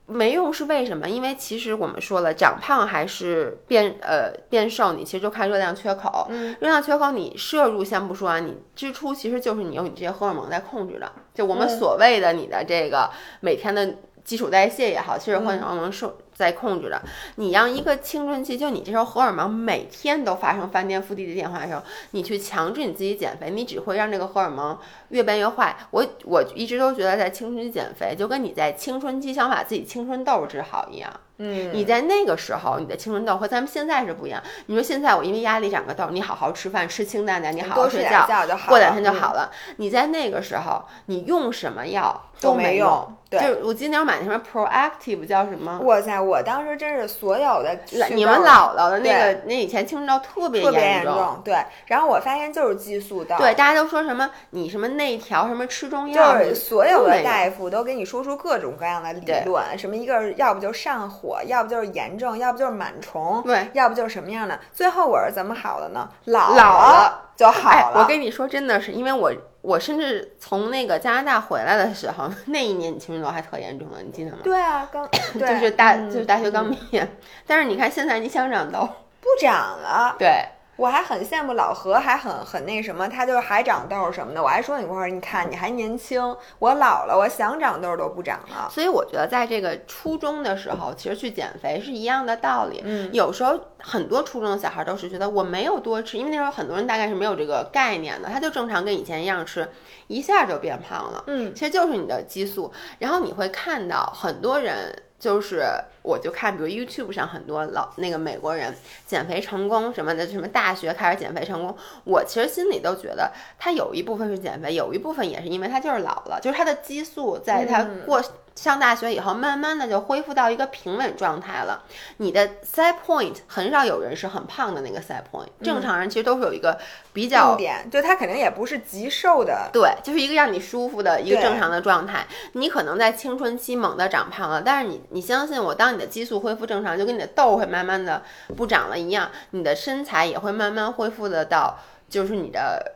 [0.06, 1.08] 没用是为什么？
[1.08, 6.28] 因为其实我们说了，长胖还是变呃变瘦，你其实就看热量缺口。
[6.30, 11.12] 嗯，热量缺口你摄入先不说啊，你支出其实就是你用你这些荷尔蒙在控制的。
[11.34, 16.18] 就我们所谓的你的这个每天的基础代谢也好，其实荷尔蒙受。
[16.34, 17.02] 在控制的，
[17.36, 24.78] 你让一个青春期，就你这时候荷尔蒙每天都发生翻天覆地的变化的时候，你去强制你自己减肥，你只会让这个荷尔蒙
[25.10, 25.76] 越变越坏。
[25.92, 31.12] 我我一直都觉得在青春期减肥，就跟你在青春期想把自己青春痘治好一样。
[31.38, 34.42] 嗯，你在那个时候，你的青春痘和咱们现在是不一样。
[34.68, 38.28] 你说现在我因为压力长个痘，你好好吃饭，吃清淡点，你好好睡觉，
[38.68, 39.52] 过两天就好了。
[39.78, 43.16] 你在那个时候，你用什么药都没用。
[43.30, 45.80] 对，就我今年买那什么 Proactive 叫什么？
[45.80, 47.80] 哇塞，我当时真是所有的
[48.12, 51.58] 你们姥姥的那个那以前青春痘特别严重，对。
[51.88, 64.60] 然后我发现就是激素痘，对，大家都说什么你什么内调什么吃中药，就是所有的大夫都给你说出各种各样的理论，什么一个要不就上火，要不就是炎症，要不就是螨虫，对，要不就是什么样的。
[64.74, 66.10] 最后我是怎么好的呢？
[66.26, 68.02] 老了就好了。
[68.02, 69.32] 我跟你说，真的是因为我。
[69.64, 74.40] 我甚至从那个加拿大回来的时候， 那一年你青春痘还特严重呢，你记得吗？
[74.44, 75.10] 对啊，刚
[75.40, 77.08] 就是大就是大学刚毕业，
[77.48, 78.82] 但是你看现在你想长痘
[79.22, 80.44] 不长了，对。
[80.84, 84.44] 我还很羡慕老何，还很很那什么，他就是还长痘什么的。
[84.44, 86.22] 我还说你会儿，你看你还年轻，
[86.60, 88.68] 我老了，我想长痘都不长了。
[88.70, 92.82] 所以我觉得在这个初中的时候，其实去减肥是一样的道理。
[92.84, 99.66] 嗯，有时候很多初中的小孩都是觉得我没有多吃，因为那时候很多人大概是没有这个概念的，他就正常跟以前一样吃，
[100.08, 101.24] 一下就变胖了。
[101.28, 102.74] 嗯，其实就是你的激素。
[103.00, 105.02] 然后你会看到很多人。
[105.24, 105.64] 就是，
[106.02, 108.76] 我就看，比如 YouTube 上很多老那个美国人
[109.08, 118.22] 减肥成功什么的，什么大学开始减肥成功，我其实心里都觉得他有一部分是减肥，有一部分也是因为他就是老了，就是他的激素在他过
[118.56, 121.84] 上大学以后，慢慢的就恢复到一个平稳状态了。
[122.18, 126.78] 你的 set point 很少有人是很胖的那个 set point，正常人其实都是有一个
[127.12, 132.26] 比较重点，就他肯定也不是极瘦的，对，就是一个让你舒服的一个正常的状态。
[132.54, 138.22] 你可能在青春期猛的长胖了，但是你你相信我，当你的激素恢复正常，就跟你的痘会慢慢的
[138.56, 142.94] 不长了一样，你的身材也会慢慢恢复的到就是你的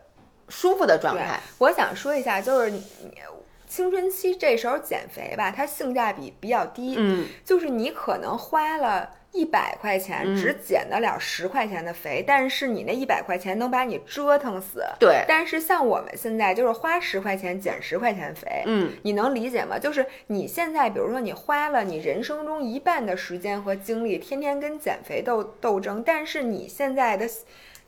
[0.50, 2.82] 舒服的状态。，我想说一下，就是你
[3.68, 9.12] 青春期这时候减肥吧，它性价比比较低，嗯，就是你可能花了。
[9.34, 14.84] 一百块钱嗯只减得了十块钱的肥，但是你那一百块钱能把你折腾死。
[15.00, 19.78] 对，但是像我们现在就是花十块钱减十块钱肥，嗯，你能理解吗？
[19.78, 27.30] 就是你现在，比如说你花了你人生中一半的时间和精力，天天跟减肥斗斗争，但是你现在的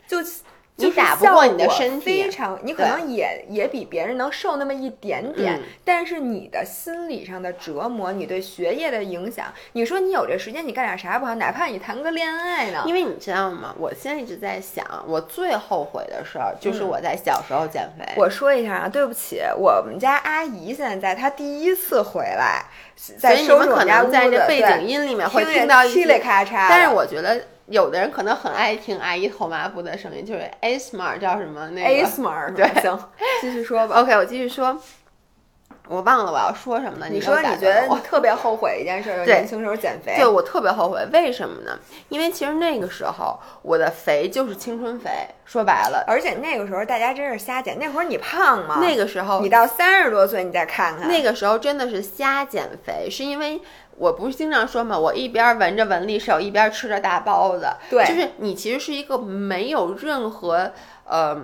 [0.08, 0.20] 就
[0.80, 11.36] 你打不过你的身体非常，你可能也也比别人能瘦那么一点点，嗯但是你的心理上的折磨，你对学业的影响，你说你有这时间，你干点啥不好？
[11.36, 12.84] 哪怕你谈个恋爱呢？
[12.86, 13.76] 因为你知道吗？
[13.78, 18.06] 我现在一直在想，我最后悔的事儿就是嗯我在小时候减肥。
[18.16, 22.66] 我说一下啊，对不起，我们家阿姨现在在，她第一次回来，
[22.96, 26.68] 所在以你们可收拾我们家屋能在这子背景音里面会听到一噼里些，咔嚓。
[26.70, 33.00] 但是我觉得有的人可能很爱听阿姨头麻布的声音，就是 A smart 叫什么那个 smart 对行，
[33.42, 34.02] 继续说吧。
[34.02, 34.78] OK，我继续说，
[35.88, 37.08] 我忘了我要说什么了。
[37.10, 40.16] 你说你觉得特别后悔一件事，就 是年轻时候减肥。
[40.16, 41.78] 对我特别后悔，为什么呢？
[42.10, 45.10] 因为其实那个时候我的肥就是青春肥，
[45.46, 48.80] 说白了，而且那个时候大家真是瞎减，那会儿你胖吗？
[48.82, 53.62] 那个时候你到三十多岁你再看看，那个时候真的是瞎减肥，是因为
[54.00, 57.68] 我不是经常说嘛，我一边闻着闻利手，一边吃着大包子。
[57.90, 60.72] 对就是你其实是一个没有任何
[61.04, 61.38] 呃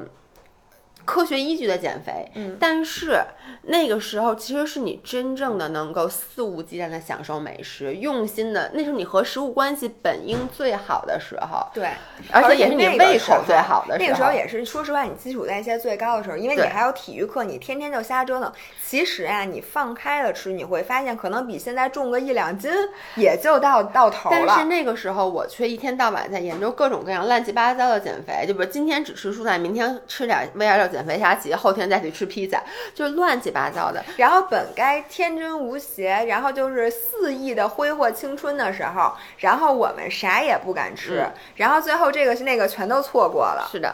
[1.05, 2.57] 科学依据的减肥，嗯。
[2.59, 3.21] 但是
[3.61, 11.89] 那个时候其实是你真正的能够肆无忌惮的享受美食，用心的，那是你和食物关系本应最好的时候，对，
[12.31, 14.05] 而且也是你胃口最好的时候。
[14.05, 18.51] 那个时候候也是，说实话，你基础代谢最高的时候，因为你还有体育课，你天天就瞎折腾。
[18.83, 22.71] 其实啊，你放开了吃，你会发现可能比现在重个一两斤
[23.15, 24.37] 也就到到头了。
[24.47, 34.01] 但是那个时候我却一天到晚在研究各种各样乱七八糟的减肥，就比如今天只吃蔬菜，明天吃点 V 二六减肥啥急，后天再去吃披萨，就是乱七八糟的。
[34.15, 43.67] 然后本该天真无邪，然后就是肆意的挥霍青春的时候，然后我们啥也不敢吃，嗯然后最后这个是那个全都错过了。
[43.69, 43.93] 是的，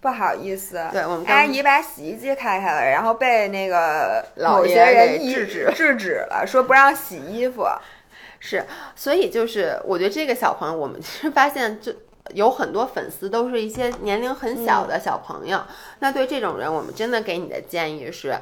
[0.00, 7.64] 不好意思，对我们刚阿姨把洗衣机开开了，然后被那个某些老爷人制止制止了，说不让洗衣服。
[8.40, 8.64] 是，
[8.96, 11.92] 所以就是我觉得这个小朋友，我们其实发现就。
[12.34, 15.62] 有很多粉丝都是一些年龄很小的小朋友，
[16.00, 18.38] 那对这种人，我们真的给你的建议是，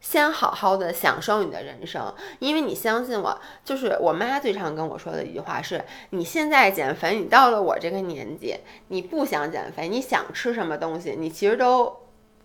[0.00, 8.56] 先好好的享受你的人生，因为你相信我，就是我妈最常跟我说的一句话是：你现在减肥，你到了我这个年纪，
[8.88, 11.94] 你不想减肥，你想吃什么东西，你其实都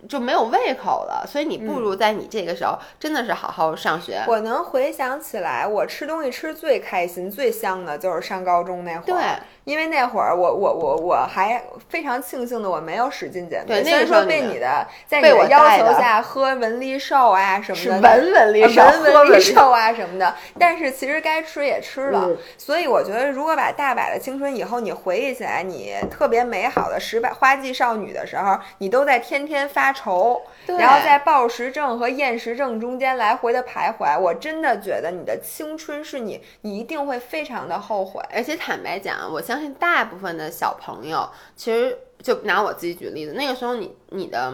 [0.08, 4.22] 就没有胃口了，所以你不如在你这个时候真的是好好上学。
[4.28, 9.02] 我能回想起来，我吃东西吃最开心、最香的就是上高中那会儿。
[9.04, 9.22] 对，
[9.64, 15.56] 因为那会儿我我我我还非常庆幸的我没有使劲减肥，虽然说被你的在你被我的。
[15.56, 22.36] 要求下喝文丽瘦啊什么的，文文力呃寿，文文力喝力寿啊什么的， 但是其实该吃也吃了，嗯。
[22.58, 38.22] 所以我觉得如果把大把的青春以后你回忆起来，你特别美好的十八花季少女的时候，你都在天天发愁，然后在暴食症和厌食症中间来回的徘徊，我真的觉得你的青春是你，你一定会非常的后悔。
[38.32, 44.52] 而且坦白讲，我相信大部分的小朋友，其实就拿我自己举例子，那个时候你你的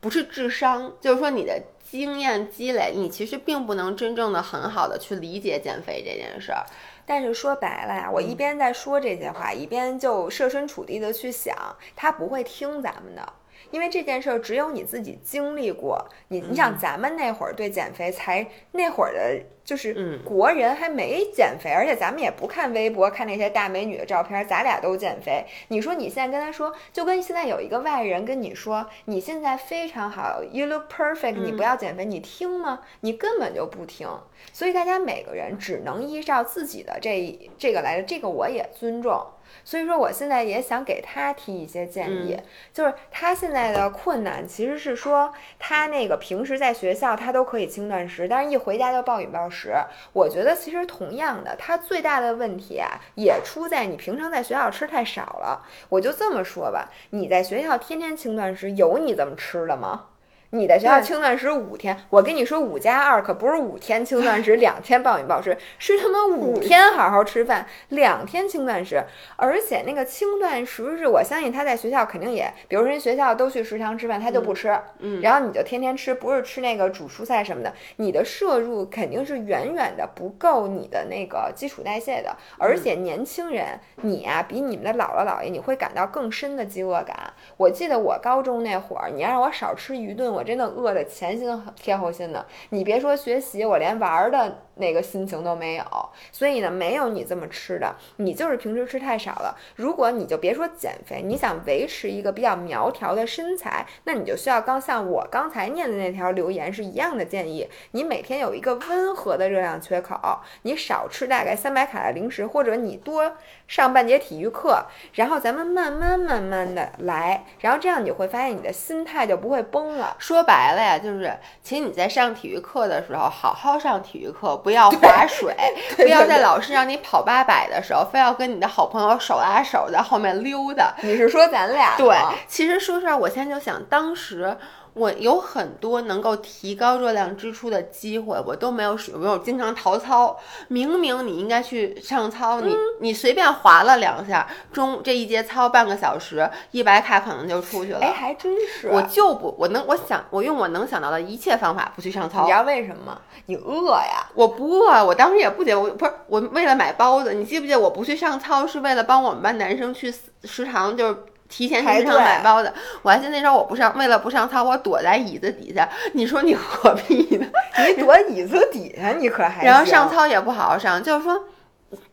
[0.00, 6.64] 不是智商，就是说你的经验积累，你其实并不能真正的很好的去理解减肥这件事儿。
[7.04, 11.56] 但是说白了呀，我一边在说这些话，一边就设身处地的去想，
[11.96, 13.32] 他不会听咱们的。
[13.70, 25.44] 因为这件事儿只有你自己经历过，你你想咱们那会儿对减肥才那会儿的，就是嗯国人还没减肥，而且咱们也不看微博，看那些大美女的照片，咱俩都减肥。
[25.68, 32.80] 你说你现在跟他说，就跟现在有一个外人跟你说，你现在非常好，you look perfect，你不要减肥，你听吗？
[33.00, 34.08] 你根本就不听。
[34.52, 39.24] 所以大家每个人只能依照自己的这这个来的，这个我也尊重。
[39.64, 42.36] 所以说，我现在也想给他提一些建议，
[42.72, 49.74] 就是他现在的困难其实是说，他那个平时在学校他都可以轻断食，但是一回家就暴饮暴食。
[50.12, 55.66] 我觉得其实同样的，他最大的问题啊，也出在你平常在学校吃太少了。
[55.88, 60.06] 我就这么说吧，你在学校天天轻断食，有你这么吃的吗？
[60.52, 69.00] 你的学校对轻断食五天，我跟你说五加二可不是五天轻断食， 两天暴饮暴食，是他妈五天好好吃饭，两天轻断食。
[69.36, 82.36] 而且那个轻断食是，我相信他在学校肯定也，比如说人学校都去食堂吃饭，他就不吃，嗯然后你就天天吃，不是吃那个煮蔬菜什么的，你的摄入肯定是远远的不够你的那个基础代谢的。
[82.58, 87.32] 而且年轻人，你啊、比你们的姥姥姥爷，你会感到更深的饥饿感。
[87.56, 92.46] 我记得我高中那会儿，你让我少吃一顿，我我真的饿得前心贴后心的。
[92.70, 95.84] 你别说学习，我连玩儿的那个心情都没有。
[96.32, 99.54] 所以呢，没有你这么吃的，你就是平时吃太少了。
[99.76, 110.18] 如果你就别说减肥，你想维持一个比较苗条的身材，那你就需要刚像我刚才念的那条留言是一样的建议，你每天有一个温和的热量缺口，
[110.62, 113.30] 你少吃大概三百卡的零食，或者你多
[113.70, 120.16] 上半节体育课，然后咱们慢慢慢慢的来，然后这样你会发现你的心态就不会崩了。
[120.18, 125.54] 说白了呀，就是其实你在上体育课的时候，好好上体育课，不要划水，
[125.96, 130.92] 不要在老师让你跑八百的时候，非要跟你的好朋友手拉手在后面溜达。
[131.02, 132.18] 你是说咱俩对，
[132.48, 134.56] 其实说实话，我现在就想，当时
[134.94, 140.36] 我有很多能够提高热量支出的机会，我都没有使用，我经常逃操。
[140.68, 147.98] 明明你应该去上操，你你随便划了两下，中这一节操半个小时，一百卡可能就出去了。
[148.00, 148.88] 哎，还真是。
[148.88, 152.52] 我就不，我能，我想，我用我能想到的一切方法不去上操你知。
[152.52, 153.20] 道为什么吗？
[153.46, 154.26] 你饿呀。
[154.34, 160.12] 我不饿，我当时也不觉得，我不是我为了买包子，你记不记得我不去上操是为了帮我们班男生去
[160.44, 161.16] 食堂，就是
[161.50, 162.72] 提前去食堂买包子。
[163.02, 165.86] 我还记得那时候我不上，为了不上操，我躲在椅子底下。
[166.14, 167.46] 你说你 何必呢？
[167.94, 171.44] 你躲椅子底下，你可还然后上操也不好好上，就是说。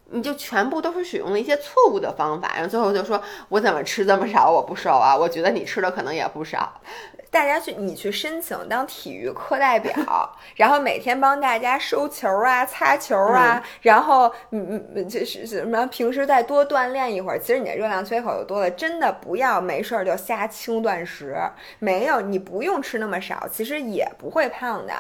[0.10, 5.16] 你就全部都是使用了一些错误的方法，然后最后就说我怎么吃这么少，我不瘦啊？
[5.16, 6.82] 我觉得你吃的可能也不少。
[7.30, 9.94] 大家去你去申请当体育课代表，
[10.56, 17.38] 然后每天帮大家收球啊、擦球啊，然后嗯嗯，就是什么平时再多锻炼一会儿。
[17.38, 21.38] 其实你的热量缺口就多了，真的不要没事儿就瞎轻断食，
[21.80, 24.94] 没有你不用吃那么少，其实也不会胖的。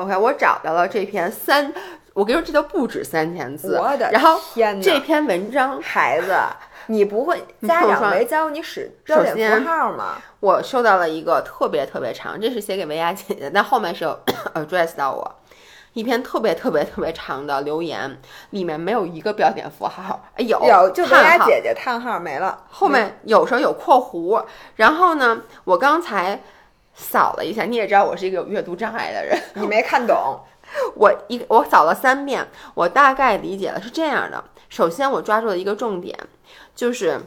[0.00, 1.70] OK，我找到了这篇三，
[2.14, 3.78] 我跟你说这都不止三千字。
[3.78, 4.40] 我的然后
[4.82, 6.34] 这篇文章孩子，
[6.86, 10.16] 你不会家长没教你使标点符号吗？
[10.40, 14.18] 我收到了一个特别特别长，这是写给维亚姐姐，但后面是有
[14.54, 15.36] address 到我。
[15.92, 18.18] 一篇特别特别特别长的留言，
[18.50, 24.42] 里面没有一个标点符号，哎有有，就维叹号亚姐姐叹号没了，后面有时候有括弧。
[24.76, 26.40] 然后呢，我刚才
[27.00, 30.40] 扫了一下，你也知道我是一个有阅读障碍的人， 你没看懂。
[30.94, 34.44] 我一我扫了三遍，我大概理解了是这样的。
[34.68, 36.16] 首先，我抓住了一个重点，
[36.76, 37.20] 就是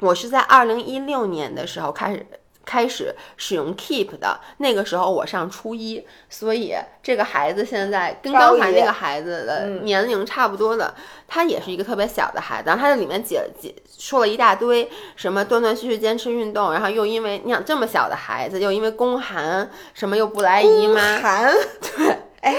[0.00, 2.26] 我是在二零一六年的时候开始
[2.66, 10.92] 开始使用 Keep 的，那个时候我上初一，所以这个孩子现在跟刚才那个孩子的年龄差不多的，
[11.28, 22.56] 他也是一个特别小的孩子，然后他在里面解解说了一大堆什么断断续续坚持运动，然后又因为你想这么小的孩子，又因为宫寒什么又不来姨妈，寒， 对，哎，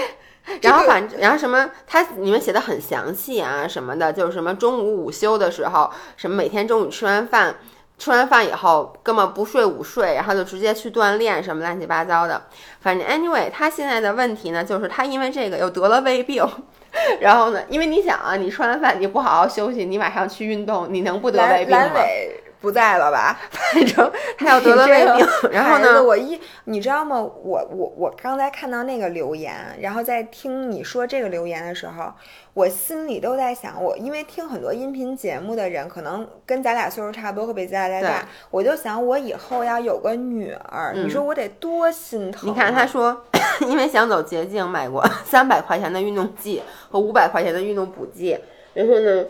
[0.62, 7.56] 然后反正，然后什么，他里面写的很详细啊，什么的，就是什么中午午休的时候，什么每天中午吃完饭，
[7.98, 12.40] 吃完饭以后根本不睡午睡，然后就直接去锻炼，什么乱七八糟的。
[12.80, 16.46] 反正 anyway，他现在的问题呢，就是他因为这个又得了胃病。
[17.20, 21.90] 然后呢，因为你想啊，你吃完饭你不好好休息，你晚上去运动，你能不得胃病吗？
[21.94, 23.38] 尾不在了吧？
[23.50, 27.20] 反正他要得了胃病， 然后呢，我一你知道吗？
[27.20, 32.12] 我我我刚才看到那个留言，然后在听你说这个留言的时候，
[32.54, 38.08] 我心里都在想，我因为听很多音频节目的人，可能跟咱俩岁数差不多，会比咱俩对。
[38.08, 42.50] 大，我就想我以后要有个女儿，你说我得多心疼。
[42.50, 42.52] 啊。
[42.52, 43.24] 你看他说，
[43.60, 48.38] 因为想走捷径，买过三百块钱的运动剂和五百块钱的运动补剂，
[48.74, 49.24] 然后呢，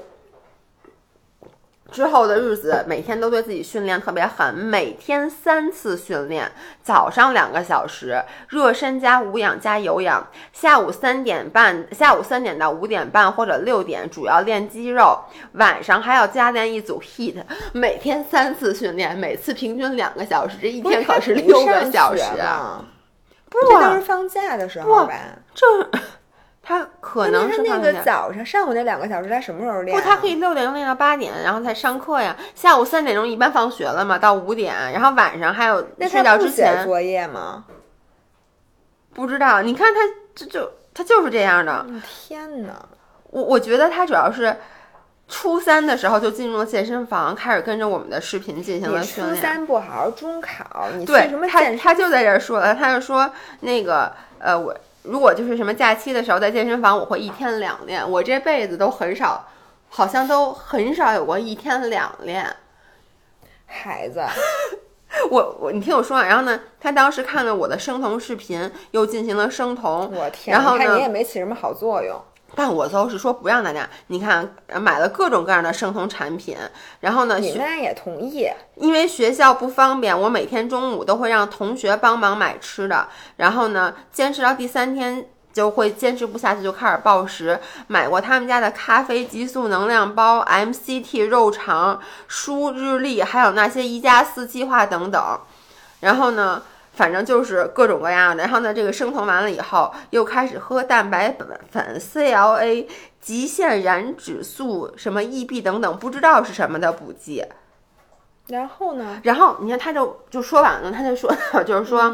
[1.91, 6.51] 之后的日子每天都对自己训练特别狠，每天三次训练，
[6.83, 15.19] 早上两个小时热身加无氧加有氧，下午三点半，下午三点到五点半或者六点主要练肌肉，
[15.53, 22.85] 晚上还要加练一组 HEAT， 每天三次训练，每次平均两个小时，这一天可是六个小时啊！
[23.51, 25.15] 不是，这都是放假的时候吧？
[25.55, 25.89] 就是
[26.69, 30.05] 他可能那他那个早上上午那两个小时，他什么时候练不，啊？
[30.07, 32.37] 他可以六点钟练到八点，然后才上课呀。
[32.55, 37.65] 下午三点钟一般放学了嘛，到五点，然后晚上还有那睡觉之前作业吗？
[39.15, 39.63] 不知道。
[39.63, 40.01] 你看他
[40.35, 41.87] 这就他就是这样的。
[41.89, 42.75] 嗯天哪！
[43.31, 44.55] 我我觉得他主要是
[45.27, 49.37] 初三的时候就进入了健身房，开始跟着我们的视频进行了初训练。
[49.37, 51.49] 初三不好好中考，你去对什么？
[51.49, 59.47] 他他就在这儿说了，他就说那个呃，我如果就是什么假期的时候在健身房，我会一天两练，我这辈子都很少，
[59.89, 62.55] 好像都很少有过一天两练。
[63.67, 64.23] 孩子，
[65.31, 72.21] 我我你听我说完，然后呢，他当时看了我的生酮视频，又进行了生酮，我天，然后呢也没起什么好作用。
[72.55, 76.57] 但我都是说不让大家，你看呃买了各种各样的生酮产品，
[77.01, 87.59] 然后呢，学你妈也同意，因为学校不方便，我每天中午都会让同学帮忙买吃的，然后呢，坚持到第三天就会坚持不下去，就开始暴食。
[87.87, 95.41] 买过他们家的咖啡、激素能量包、MCT 肉肠、舒日历，还有那些一加四计划等等。
[96.01, 96.63] 然后呢，
[96.99, 98.43] 反正就是各种各样的。
[98.43, 101.37] 然后呢，这个生酮完了以后，又开始喝蛋白
[101.71, 102.89] 粉、CLA、
[103.21, 107.45] 极限燃脂素、什么 EB 等等，不知道是什么的补剂。
[108.49, 109.21] 然后呢？
[109.23, 111.33] 然后你看，他就就说完了，他就说，
[111.65, 112.13] 就是说，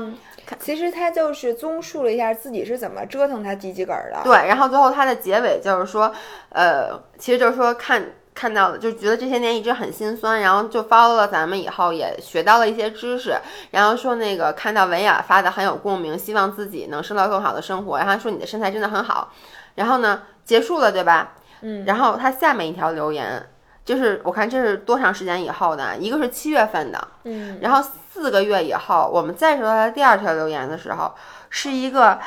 [0.59, 4.21] 其实他就是综述了一下自己是怎么折腾他第几根儿的。
[4.23, 6.13] 对，然后最后他的结尾就是说，
[6.51, 8.05] 呃，其实就是说看
[8.35, 13.37] 看到了，就觉得这些年一直很心酸，然后就 follow 了咱们以后，也学到了一些知识，
[13.71, 19.33] 然后说那个看到文雅发的很有共鸣，希望自己能收到更好的生活，然后说你的身材真的很好，
[19.77, 21.35] 然后呢结束了，对吧？
[21.63, 23.49] 嗯，然后他下面一条留言。
[23.85, 31.15] 就是我看这是多长时间以后的，一个是七月份的，嗯，然后四个月以后，我们再收到他第二条留言的时候，
[31.51, 32.19] 是一个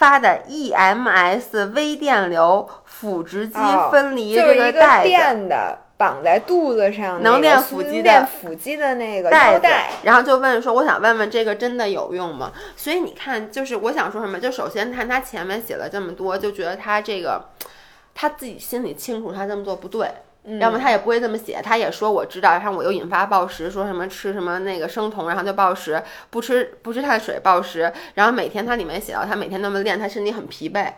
[0.00, 5.08] 发的 EMS 微电流腹直肌哦分离这个带子。
[5.10, 17.50] 垫的绑在肚子上，能练腹肌的练腹肌的那个带带。，然后就问说：“我想问问这个真的有用吗？”所以你看，就是我想说什么，就首先看他前面写了这么多，就觉得他这个
[18.14, 20.08] 他自己心里清楚，他这么做不对。
[20.44, 30.92] 嗯要么他也不会这么写，他也说我知道，然后我又引发暴食，说什么吃什么那个生酮，然后就暴食，不吃不吃碳水暴食，然后每天他里面写到他每天那么练，他身体很疲惫，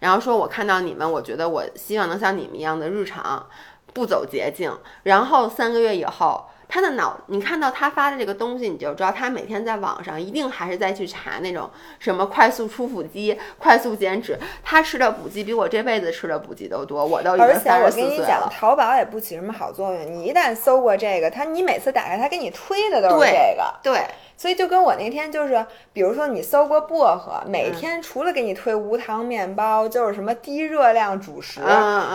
[0.00, 3.46] 然后说我看到你们，我觉得我希望能像你们一样的日常，
[3.92, 6.46] 不走捷径，然后三个月以后。
[6.68, 14.38] 他的脑，你看到他发的这个东西，你就知道他每天在网上一定还是在去查那种什么快速出腹肌、快速减脂。
[14.62, 18.46] 他吃的补剂比我这辈子吃的补剂都多，我都已而且我经三十四跟你讲。
[18.50, 20.12] 淘宝也不起什么好作用。
[20.12, 23.74] 你一旦搜过这个，他你每次打开他给你推的都是这个。
[23.82, 24.04] 对，
[24.38, 27.50] 所以就跟我那天就是，比如说你搜过薄荷，嗯。
[27.50, 31.60] 每天除了给你推无糖面包，就是什么低热量主食，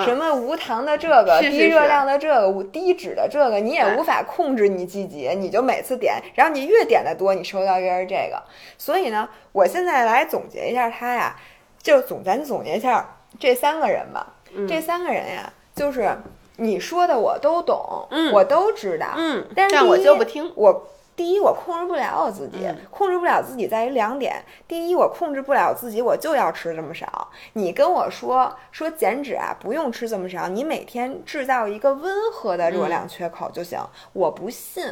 [0.06, 8.42] 什么无糖的这个，低热量的这个，无低脂的这个，你也无法控制你自己，你就每次点，然后你越点的多，你收到越是这个。
[8.78, 11.36] 所以呢，我现在来总结一下它呀，
[11.82, 14.66] 就总咱总结一下这三个人吧，嗯。
[14.66, 16.10] 这三个人呀，就是
[16.56, 18.32] 你说的我都懂，嗯。
[18.32, 20.50] 我都知道，嗯，但是但我就不听。
[20.56, 24.44] 我第一，我控制不了我自己，嗯控制不了自己在于两点。
[24.68, 27.30] 第一，我控制不了自己，我就要吃这么少。
[27.54, 33.80] 你跟我说说减脂啊，不用吃这么少，你每天制造一个温和的热量缺口就行。
[34.14, 34.84] 我不信。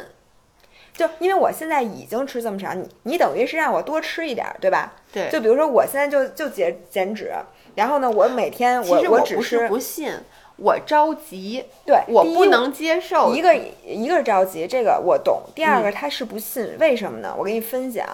[0.94, 4.92] 就因为我现在已经吃这么少，你你等于是让我多吃一点儿，对吧？
[5.10, 7.32] 对，就比如说我现在就就减减脂，
[7.74, 10.12] 然后呢，我每天我我只是吃不信，
[10.62, 13.52] 我着急，对，我不能接受一个
[13.84, 15.42] 一个是着急，这个我懂。
[15.54, 17.34] 第二个他是不信，为什么呢？
[17.36, 18.06] 我给你分享，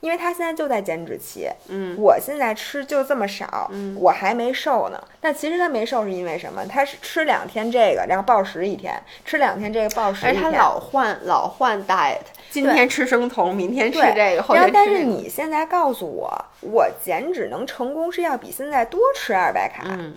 [0.00, 5.00] 因为他现在就在减脂期，嗯，我现在吃就这么少，嗯我还没瘦呢。
[5.20, 6.66] 但其实他没瘦是因为什么？
[6.66, 10.34] 他是吃两天这个，然后暴食一天，吃两天这个暴食一天。
[10.34, 12.18] 而且他老换老换 diet，
[12.50, 15.22] 今天吃生酮，明天吃这个，后然后但是天吃这个。
[15.22, 20.14] 你现在告诉我，我减脂能成功是要比现在多吃二百卡，嗯，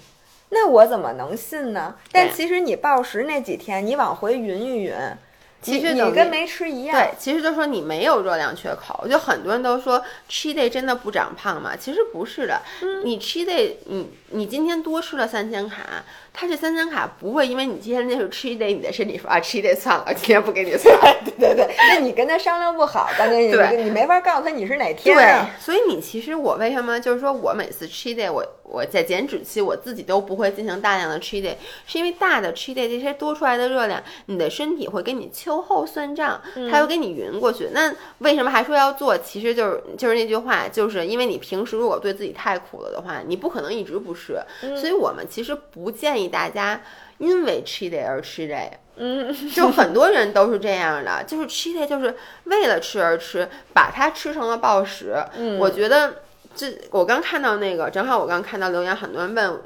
[0.55, 1.95] 那我怎么能信呢？
[2.13, 4.93] 但其实你暴食那几天，你往回匀一匀，
[5.61, 6.97] 其实你你跟没吃一样。
[6.97, 11.75] 对，其实就说你没有热量缺口，就很多人都说 cheat day 真的不长胖吗？
[11.75, 15.83] 其实不是的，嗯你 cheat day，你你今天多吃了三千卡，
[16.35, 20.93] 它这三餐卡不会因为你今天那是 cheat day，你的身体说啊 cheat day 算了，今天不给你算。
[21.23, 31.55] 对对对，那你跟他商量不好，关键你对你没法告诉他你是哪天对啊。，所以你其实我为什么就是说我每次 cheat day，我我在减脂期我自己都不会进行大量的 cheat day，
[31.85, 37.69] 是因为大的 cheat day 这些多出来的热量，你的身体会给你秋后算账，它会给你匀过去。
[37.71, 39.17] 那为什么还说要做？
[39.17, 44.37] 其实就是就是那句话，就是因为你平时如果对自己太苦了的话，你不可能一直不吃，
[44.77, 46.81] 所以我们其实不建议大家
[47.17, 48.69] 因为 cheat day 而 cheat day。
[48.97, 52.15] 嗯， 就很多人都是这样的，就是 cheat day 就是
[52.45, 55.15] 为了吃而吃，把它吃成了暴食。
[55.37, 56.23] 嗯我觉得
[56.55, 59.61] 这我刚看到那个，正好我刚看到留言，很多人问。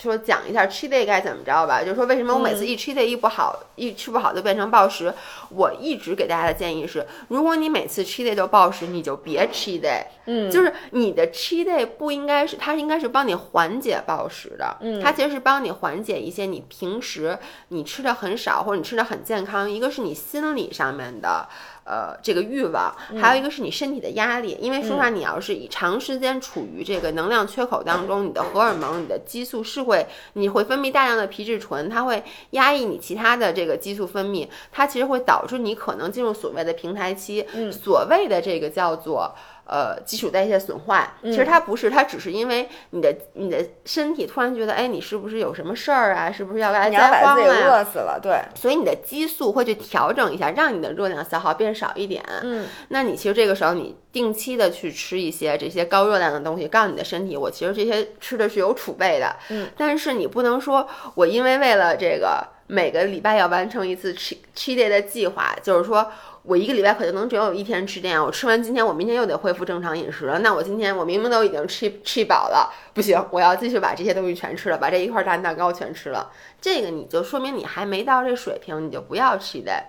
[0.00, 5.12] 说讲一下 cheat day 该怎么着吧，就是说为什么我每次一 cheat day 一不好，一吃不好就变成暴食。
[5.50, 10.04] 我一直给大家的建议是，如果你每次 cheat day 都暴食，你就别 cheat day。
[10.26, 14.76] 嗯，就是你的 cheat day 不应该是，它应该是帮你缓解暴食的。
[14.80, 17.38] 嗯它其实是帮你缓解一些你平时
[17.68, 21.48] 你吃的很少或者你吃的很健康，一个是你心理上面的。
[21.88, 39.34] 呃，这个欲望，还有一个是你身体的压力，因为说实话，你要是以长时间处于这个能量缺口当中，你的荷尔蒙、你的激素是会，你会分泌大量的皮质醇，它会压抑你其他的这个激素分泌，它其实会导致你可能进入所谓的平台期，所谓的这个叫做。
[39.68, 46.32] 呃，基础代谢损坏，其实它不是，它只是因为你的你的身体突然觉得，哎，你是不是有什么事儿啊？
[46.32, 47.68] 是不是要来灾荒了呀？
[47.68, 52.24] 饿死了，对，所以你的激素会去调整一下，让你的热量消耗变少一点。
[52.42, 59.36] 嗯，那你其实这个时候你定期的去吃一些这些高热量的东西，告诉你的身体，我其实这些吃的是有储备的。
[59.50, 66.08] 嗯，但是你不能说我因为为了这个每个礼拜要完成一次 cheat cheat day 的计划，就是说。
[66.44, 70.38] 我一个礼拜可能能只有一天吃这样，我吃完今天，我明天又得恢复正常饮食了。
[70.38, 76.32] 那我今天我明明都已经吃吃饱了，不行，我要继续把这些东西全吃了，把这一块大蛋糕全吃了。
[76.58, 79.88] 这个你就说明你还没到这水平，你就不要吃蛋。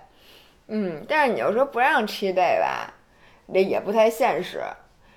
[0.66, 2.92] 嗯，但是你要说不让吃蛋吧，
[3.54, 4.60] 这也不太现实。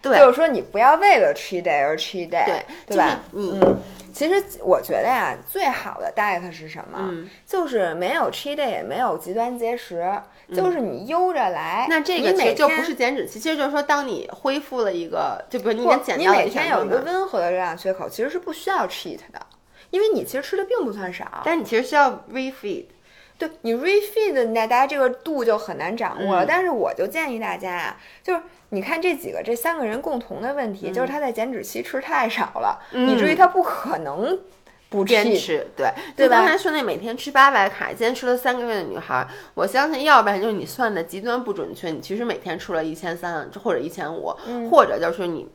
[0.04, 3.22] 对就是说你不要为了 cheat day 而 cheat day，对对吧？
[3.34, 3.78] 就是你嗯，
[4.14, 7.00] 其实我觉得呀，最好的 diet 是什么？
[7.00, 10.06] 嗯就是没有 cheat day，也没有极端节食，
[10.54, 11.88] 就是你悠着来。
[11.88, 19.40] 嗯那这个每其实就不是减脂期，其实就是说，当你恢复了一个，就比如你减掉你每天有一个，温和的热量缺口，其实是不需要 cheat 的，
[19.90, 21.42] 因为你其实吃的并不算少。
[21.46, 22.86] 但你其实需要 refeed。
[23.48, 26.46] 对你 refeed，那大家这个度就很难掌握了。
[26.46, 34.40] 嗯但是我就建议大家啊，就是你看这几个这三个人共同的问题，就是他在减脂期吃太少了，嗯以至于他不可能
[34.90, 35.36] 不坚。
[35.36, 45.50] 持，对，对就刚才说那每天吃八百卡，坚持了三个月的女孩，我相信要不然就是你算的极端不准确，你其实每天吃了一千三或者一千五，嗯或者就是你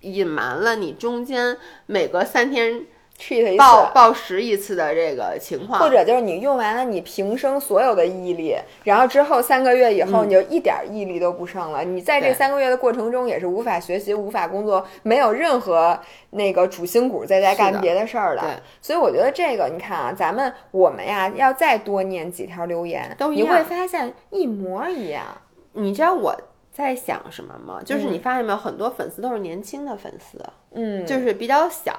[0.00, 1.56] 隐瞒了你中间
[1.86, 2.82] 每隔三天
[3.18, 3.56] cheat 一次。
[3.56, 11.82] 暴暴食一次的这个情况，或者就是你用完了你平生所有的毅力，然后之后三个月以后嗯你就一点毅力都不剩了。
[11.82, 15.98] 你在这对三个月的过程中也是无法学习、无法工作，没有任何
[16.30, 18.62] 那个主心骨在家是的干别的事儿对的。
[18.80, 25.24] 所以我觉得这个你看啊，咱们我们呀要再多念几条留言，你都一样会发现一模一样。
[25.72, 26.34] 你知道我
[26.72, 27.80] 在想什么吗？
[27.84, 30.38] 就是嗯你发现没有，很多粉丝都是年轻的粉丝，
[30.72, 31.92] 嗯，就是比较小。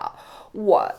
[0.52, 0.90] 我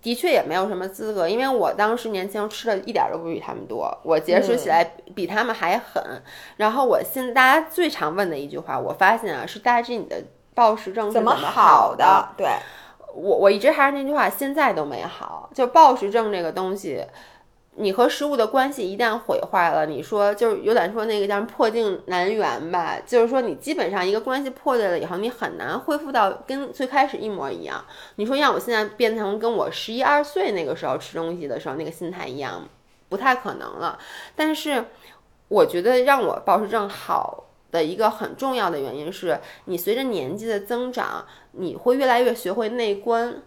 [0.00, 4.84] 的确也没有什么资格，因为我当时年轻吃的一点儿都不比他们多，我节食起来
[5.14, 6.22] 比他们还狠。
[6.56, 10.22] 然后我现在大家最常问的一句话，我发现啊，是大致你的
[10.54, 12.28] 暴食症是怎么好的？
[12.36, 12.48] 对，
[13.14, 15.50] 我我一直还是那句话，现在都没好。
[15.52, 17.04] 就暴食症这个东西，
[17.78, 27.84] 你和食物的关系一旦毁坏了，你说就是有点说那个叫破镜难圆吧，就是说你基本上一个关系破裂了以后，你很难恢复到跟最开始一模一样。
[28.16, 32.68] 你说让我现在变成跟我十一二岁那个时候吃东西的时候那个心态一样，
[33.08, 33.98] 不太可能了。
[34.36, 34.84] 但是
[35.48, 37.44] 我觉得让我暴食症好。
[37.70, 43.42] 的一个很重要的原因是你随着年纪的增长，你会越来越学会内观。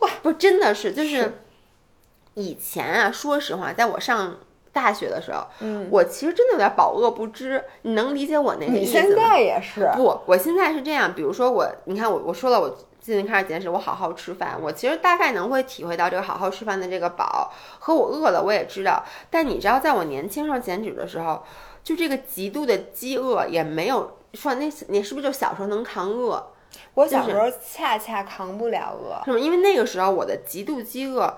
[0.00, 1.32] 哇不，真的是，就是是
[2.34, 4.36] 以前啊，说实话，在我上
[4.72, 7.62] 大学的时候，嗯，我其实真的有点饱饿不知。
[7.82, 9.02] 你能理解我那个意思吗？
[9.06, 19.04] 现在也是，不，我现在是这样，比如说我，你看我我说了，我最近开始减脂，我好好吃饭，我其实大概能会体会到这个好好吃饭的这个饱和我饿了，我也知道。
[19.30, 21.44] 但你知道，在我年轻时候减脂的时候，
[21.84, 26.50] 就这个极度的饥饿也没有说那你是不是就小时候能扛饿？
[26.94, 29.22] 我小时候恰恰扛不了饿。
[29.24, 29.38] 是吗？
[29.38, 31.32] 因为那个时候我的极度饥饿，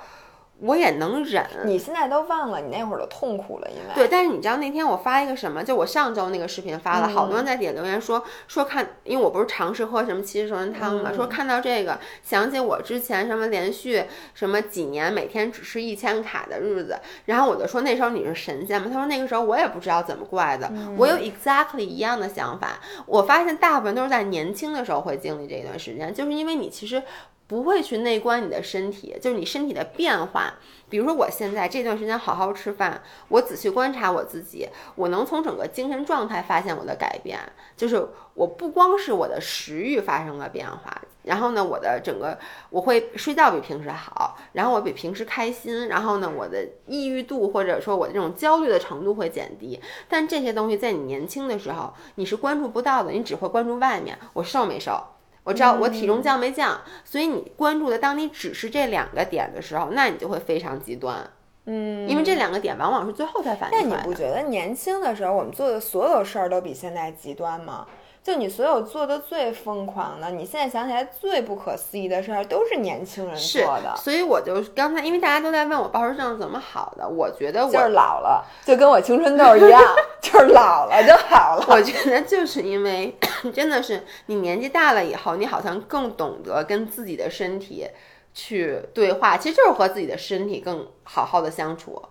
[0.61, 1.45] 我也能忍。
[1.65, 5.63] 你现在都忘了你那会儿的痛苦了，因为对，但是你知道那天我发一个什么？
[5.63, 27.03] 就我上周那个视频发了，好多人在底下留言说说看，因为我不是尝试喝什么七十熟人汤嘛，说看到这个想起我之前什么连续什么几年每天只吃一千卡的日子，然后我就说那时候你是神仙嘛，他说那个时候我也不知道怎么过来的，我有 exactly 一样的想法，我发现大部分都是在年轻的时候会经历这一段时间，就是因为你其实。
[27.47, 30.55] 不会去内观你的身体，就是你身体的变化。
[30.89, 37.39] 比如说，我现在这段时间好好吃饭，我仔细观察我自己，我能从整个精神状态发现我的改变。
[37.77, 42.39] 就是我不光是我的食欲发生了变化，然后呢，我的整个
[42.71, 49.81] 我会睡觉比平时好，然后我比平时开心，然后呢，我的抑郁度或者说我这种焦虑的程度会减低。
[50.09, 55.03] 但这些东西在你年轻的时候你是关注不到的，你只会关注外面，我瘦没瘦。
[55.47, 61.31] 我知道我体重降没降，所以你关注的，当你只是这两个点的时候，那你就会非常极端。
[61.67, 63.95] 嗯，因为这两个点往往是最后才反应但你。
[64.05, 67.87] 不觉得年轻的时候我们做的所有事儿都比现在极端吗？
[68.27, 73.95] 就你所有做的最疯狂的，你现在想起来最不可思议的事儿，都是年轻人是做的，。
[73.95, 79.81] 所以我就刚才，因为大家都在问我暴食症怎么好的，我觉得我就是老了，就跟我青春痘一样，
[80.21, 81.67] 就是老了就好了。
[81.69, 83.17] 我觉得就是因为
[83.55, 87.87] 真的是你年纪大了以后，你好像更懂得跟自己的身体
[88.35, 92.03] 去对话，其实就是和自己的身体更好好的相处，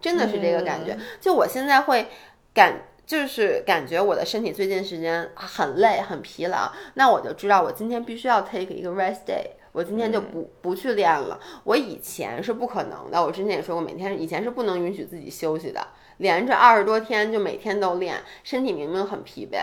[0.00, 0.96] 真的是这个感觉。
[1.20, 2.06] 就我现在会
[2.54, 2.80] 感。
[3.06, 11.38] 就是感觉我的身体最近时间很累很疲劳，那我就知道我今天必须要 take 一个 rest day，我今天就不、不去练了。
[11.64, 15.86] 我以前是不可能的，我之前也说过，每天以前是不能允许自己休息的，
[16.16, 19.58] 连着二十多天就每天都练，身体明明很疲惫，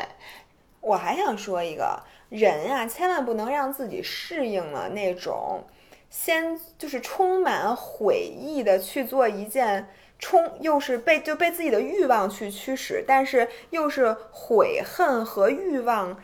[0.80, 5.64] 我还想说一个人啊，千万不能让自己适应了那种
[6.10, 9.88] 先就是充满悔意的去做一件
[10.22, 16.18] 冲，又是被就被自己的欲望去驱使，但是又是悔恨和欲望。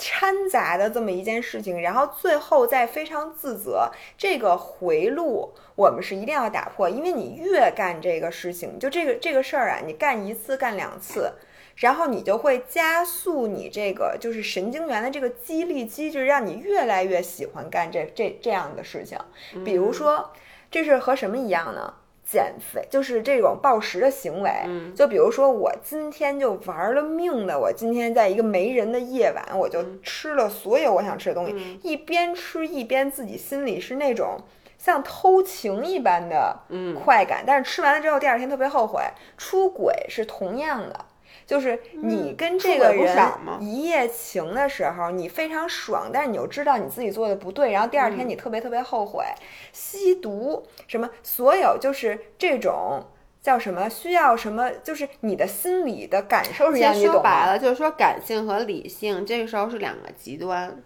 [0.00, 11.32] 掺杂的这么一件事情，然后最后再非常自责，这个回路我们是一定要打破，因为你越干这个事情，就这个这个事儿啊，你干一次干两次，
[11.74, 19.18] 然后你就会加速你这个就是神经元的这个激励机制，让你越来越喜欢干这这这样的事情。
[19.64, 20.30] 比如说，
[20.70, 21.94] 这是和什么一样呢？
[22.30, 24.50] 减肥就是这种暴食的行为。
[24.66, 34.38] 嗯就比如说，我今天就玩了命的，我今天在一个没人的夜晚，我就吃了所有我想吃的东西，嗯一边吃一边自己心里是那种。
[34.80, 39.02] 像偷情一般的嗯快感，但是吃完了之后第二天特别后悔。
[39.36, 41.04] 出轨是同样的，
[41.48, 43.16] 就是你跟这个人
[43.58, 49.24] 一夜情的时候，你非常爽，但是你又知道你自己做的不对，然后第二嗯天你特别特别后悔。
[49.72, 53.02] 吸毒什么，所有就是这种
[53.40, 57.16] 叫什么，需要什么，就是你的心理的感受是一样，你懂吗？
[57.16, 60.76] 实说白了，就是说感性和理性这个时候是两个极端。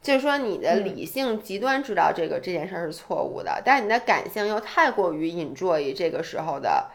[0.00, 6.86] 就是说，你的嗯理性极端知道这个、这件事儿是错误的，但是你的感性又太过于 enjoy 这个时候的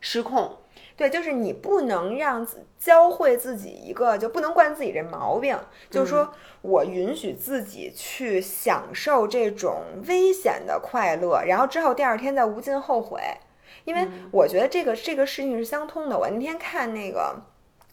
[0.00, 0.56] 失控。
[0.96, 5.56] 对，就是你不能让自教会自己一个，就不能惯自己这毛病，
[5.90, 6.32] 就是说
[6.62, 13.20] 我允许自己去享受这种危险的快乐，然后之后第二天再无尽后悔，
[13.84, 16.18] 因为我觉得这个这个事情是相通的。
[16.18, 17.36] 我那天看那个。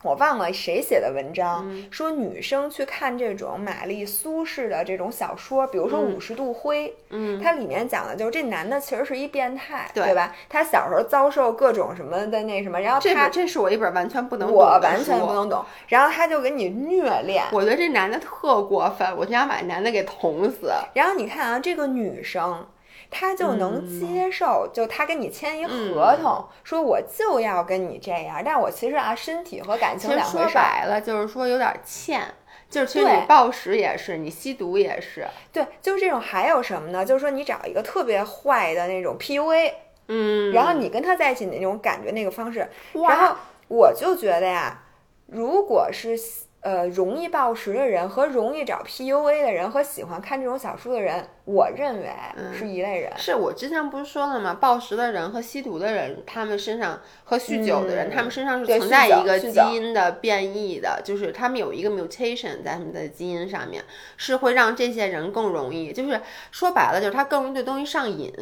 [0.03, 10.35] 我忘了谁写的文章，说女生去看这种玛丽苏式的这种小说，比如说《五十度灰》，嗯，它里面讲的就是这男的其实是一变态，对吧？
[10.49, 20.71] 他小时候遭受各种什么的那什么，然后他这这是我一本完全不能懂我完全不能懂，然后他就给你虐恋，我觉得这男的特过分，我就想把男的给捅死。
[20.93, 22.65] 然后你看啊，这个女生。
[23.13, 30.55] 她就能嗯接受，就他跟你签一合同，说我就要跟你这样，但我其实啊，身体和感情两回事说。
[30.55, 32.21] 白了，就是说有点欠，
[32.69, 36.19] 就是其实你暴食也是，你吸毒也是，对，就是这种。
[36.19, 37.05] 还有什么呢？
[37.05, 39.73] 就是说你找一个特别坏的那种 PUA，
[40.07, 43.35] 嗯，然后你跟他在一起那种感觉那个方式，然后
[43.67, 44.83] 我就觉得呀，
[45.27, 46.17] 如果是
[46.63, 53.11] 呃容易暴食的人和容易找 PUA 的人和喜欢看这种小说的人，我认为嗯是一类人。
[53.17, 54.53] 是我之前不是说了吗？
[54.55, 63.83] 暴食的人和吸毒的人，他们身上和酗酒的人，嗯他们身上是存在一个基因的变异的，就是他们有一个 mutation 在他们的基因上面，
[64.15, 68.33] 是会让这些人更容易，就是说白了，就是他更容易对东西上瘾。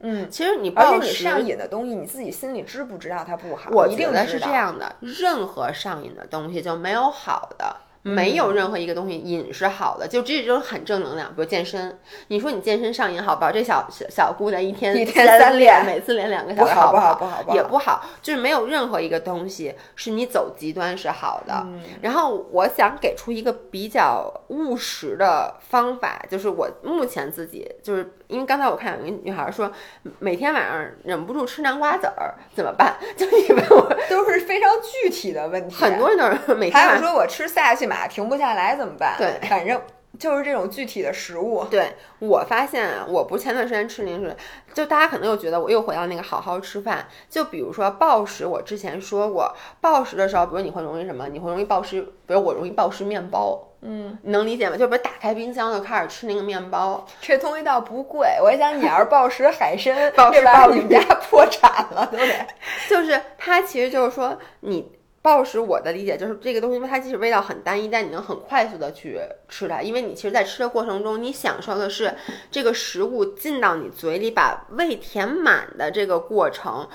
[0.00, 3.70] 嗯，其实你而且暴食，你上瘾的东西，你自己心里知不知道它不好？
[3.72, 7.64] 我一定觉得是这样的，任何上瘾的东西就没有好的。
[7.64, 11.28] 嗯没有任何一个东西瘾是好的，就这种很正能量。
[11.30, 13.50] 比如健身，你说你健身上瘾好不好？
[13.50, 18.06] 这小小小姑娘一天一天三三练每次练两个小时，不好不不好不好不好也不好。
[18.22, 21.52] 就是没有任何一个东西是你走极端是好的。
[21.66, 29.70] 嗯然后我想给出一个比较务实的方法，就是我目前自己就是因为刚才我看有一个女孩说，
[30.18, 32.94] 每天晚上忍不住吃南瓜籽儿怎么办？
[33.16, 35.74] 就你问我，都是非常具体的问题。
[35.74, 37.00] 很多人都是每天还有。
[37.00, 39.16] 说我吃萨琪玛停不下来怎么办？
[39.18, 39.80] 对反正
[40.18, 41.64] 就是这种具体的食物。
[41.70, 44.36] 对我发现啊，我不是前段时间吃零食，
[44.74, 47.06] 就大家可能又觉得我又回到那个好好吃饭。
[47.30, 51.28] 就比如说暴食，我之前说过，暴食的时候，比如你会容易什么？
[51.28, 53.64] 你会容易暴食，比如我容易暴食面包。
[53.80, 54.76] 嗯，你能理解吗？
[54.76, 62.46] 就比如打开冰箱就开始吃那个面包，这东西倒不贵，我想你要是暴食海参，暴食这玩意儿鲍鱼你们家破产了都得。
[62.90, 72.14] 就是它其实就是说你暴食，我的理解就是这个东西，它即使味道很单一，但你能很快速的去吃它，因为你其实，在吃的过程中，你享受的是
[72.50, 76.88] 这个食物进到你嘴里，把胃填满的这个过程，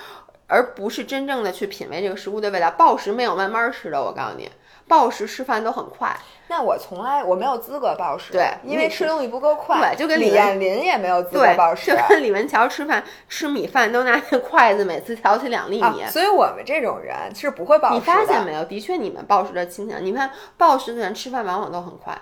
[0.53, 2.69] 而不是真正的去品味这个食物的味道。
[2.77, 4.47] 暴食没有慢慢吃的，我告诉你，
[4.87, 6.15] 暴食吃饭都很快。
[6.47, 9.79] 那我从来我没有资格暴食，对因为吃东西不够快。
[9.79, 11.97] 对就跟李李艳林也没有资格暴，食就。
[12.07, 17.99] 跟李文桥吃饭吃米饭都拿那筷子，每次挑起两粒啊米。，所以我们这种人是不会暴食的。
[17.99, 18.63] 你发现没有？
[18.65, 20.05] 的确，你们暴食的倾向。
[20.05, 22.15] 你看暴食的人吃饭往往都很快，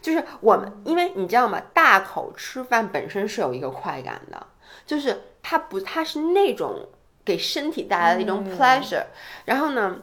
[0.00, 1.60] 就是我们，因为你知道吗？
[1.72, 4.44] 大口吃饭本身是有一个快感的，
[4.84, 6.88] 就是它不，它是那种
[7.24, 9.04] 给身体带来的一种嗯 pleasure。
[9.44, 9.96] 然后呢？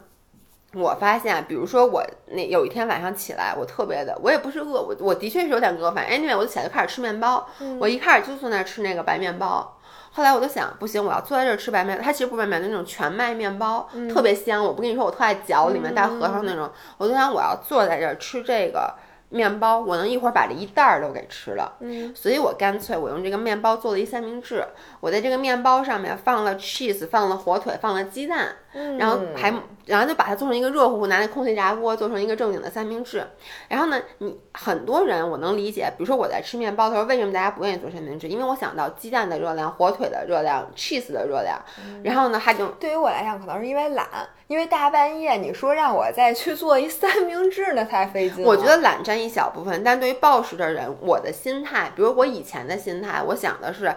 [0.72, 7.44] 我发现啊，比如说我那有一天晚上起来，我特别的，我也不是饿，我我的确是有点饿，反正 anyway 我就起来就开始吃面包，
[7.80, 9.76] 我一开始就坐那儿吃那个白面包。
[10.12, 14.64] 后来我就想，不行，我要坐在这儿吃白面，它其实不是白面，那种全麦面包，特别香。
[14.64, 16.70] 我不跟你说，我特爱嚼里面带核桃那种。
[16.98, 18.94] 我就想，我要坐在这儿吃这个
[19.30, 21.74] 面包，我能一会儿把这一袋儿都给吃了。
[21.80, 24.64] 嗯，所以我干脆我用这个面包做了一三明治，
[25.00, 28.54] 我在这个面包上面放了 cheese，放了火腿，放了鸡蛋，
[28.98, 29.52] 然后还
[29.86, 33.26] 然后就把它做成一个热乎乎，拿那空气炸锅做成一个正经的三明治。
[33.68, 38.28] 然后呢，你很多人我能理解，比如说我在吃面包的时候，为什么大家不愿意做三明治？
[38.28, 41.58] 因为我想到鸡蛋的热量、火腿的热量、cheese 的热量，
[42.04, 44.06] 然后呢还就对于我来讲，可能是因为懒，
[44.46, 48.48] 因为大半夜你说让我再去做一三明治，那太费劲了。
[48.48, 53.92] 我觉得懒占一小部分，但对于暴食的人，我的心态，比如我以前的心态，我想的是，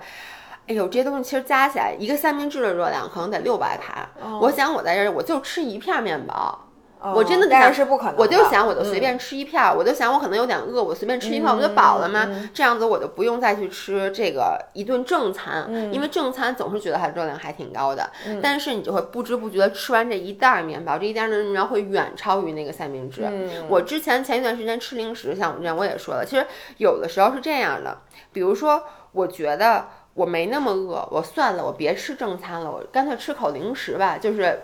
[0.68, 4.10] 哎呦，这些东西其实加起来，一个三明治的热量可能得六百卡。
[4.40, 6.68] 我想我在这儿，我就吃一片面包。
[7.14, 8.16] 我真的哦但想是是不可能。
[8.18, 12.26] 我就想，我就随嗯便吃一片儿，我就想我可能有点饿，我随便吃一片儿，我就饱了吗？
[12.54, 18.10] 这样子我就不用再去吃这个一顿正餐，因为正餐总是觉得它热量还挺高的，
[18.42, 23.28] 但是你就会不知不觉的吃完这一袋儿面包，这一袋面包会远超于那个三明治。
[23.68, 26.48] 我之前前一段时间吃零食，像我这样我也说了，其实
[26.78, 27.98] 有的时候是这样的，
[28.32, 29.88] 比如说我觉得。
[30.14, 34.62] 我没那么饿，我算了，我别吃正餐了，我干脆吃口零食吧，就是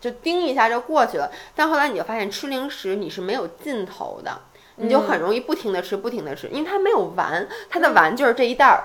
[0.00, 1.30] 就叮一下就过去了。
[1.54, 4.40] 但后来你就发现吃零食你是没有尽头的，
[4.76, 8.84] 你就很容易不停的吃，不停的吃，因为它没有完，它的完就是这一袋儿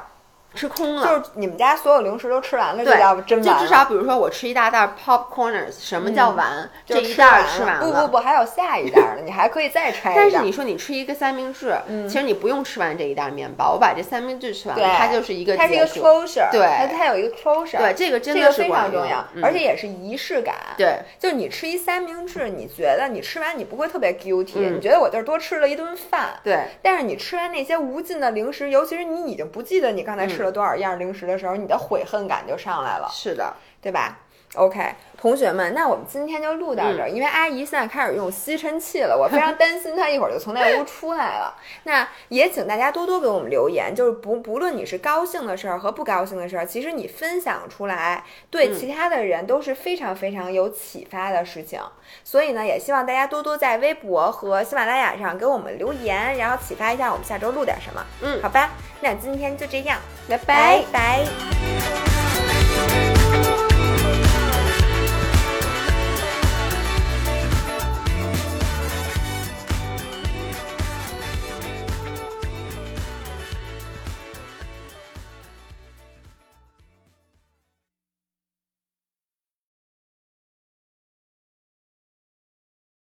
[0.54, 1.08] 吃空了。
[1.08, 3.62] 就是你们家所有零食都吃完了，对这叫真完了。
[3.62, 6.70] 就至少比如说我吃一大袋 popcorners，什么叫完？
[6.86, 7.86] 就这一袋儿吃完了。
[7.86, 10.30] 不不不，还有下一袋儿呢，你还可以再拆一袋儿。
[10.30, 11.76] 但是你说你吃一个三明治，
[12.08, 15.88] 其实你不用吃完这一袋面包，我把这三明治吃完了，对它就是一个它是一个。
[15.92, 20.56] closure，对它它有一个 closure，对，这个真这个非的是管用常重要，嗯而且也是仪式感。
[20.78, 26.40] 对，就你吃一三明治，你觉得你吃完你不会特别 guilty，、嗯你觉得我就是多吃了一顿饭。
[26.44, 34.20] 对，但是你吃完那些无尽的零食，尤其是你已经不记得你刚才吃了多少样零食的时候，你的悔恨感就上来了，是的，对吧
[34.56, 41.56] ？OK，同学们，那我们今天就录到嗯这儿，因为阿姨现在开始用吸尘器了，我非常 担心她一会儿就从那屋出来了。
[41.84, 51.80] 那也请大家多多给我们留言，就是不不论你是高兴的事儿和不高兴的事儿，其实你分享出来，对嗯其他的人都是非常非常有启发的事情。
[52.24, 58.06] 所以呢，也希望大家多多在微博和喜马拉雅上给我们留言，然后启发一下我们下周录点什么。
[58.22, 59.98] 嗯好吧，那今天就这样，
[60.28, 62.11] 拜拜拜拜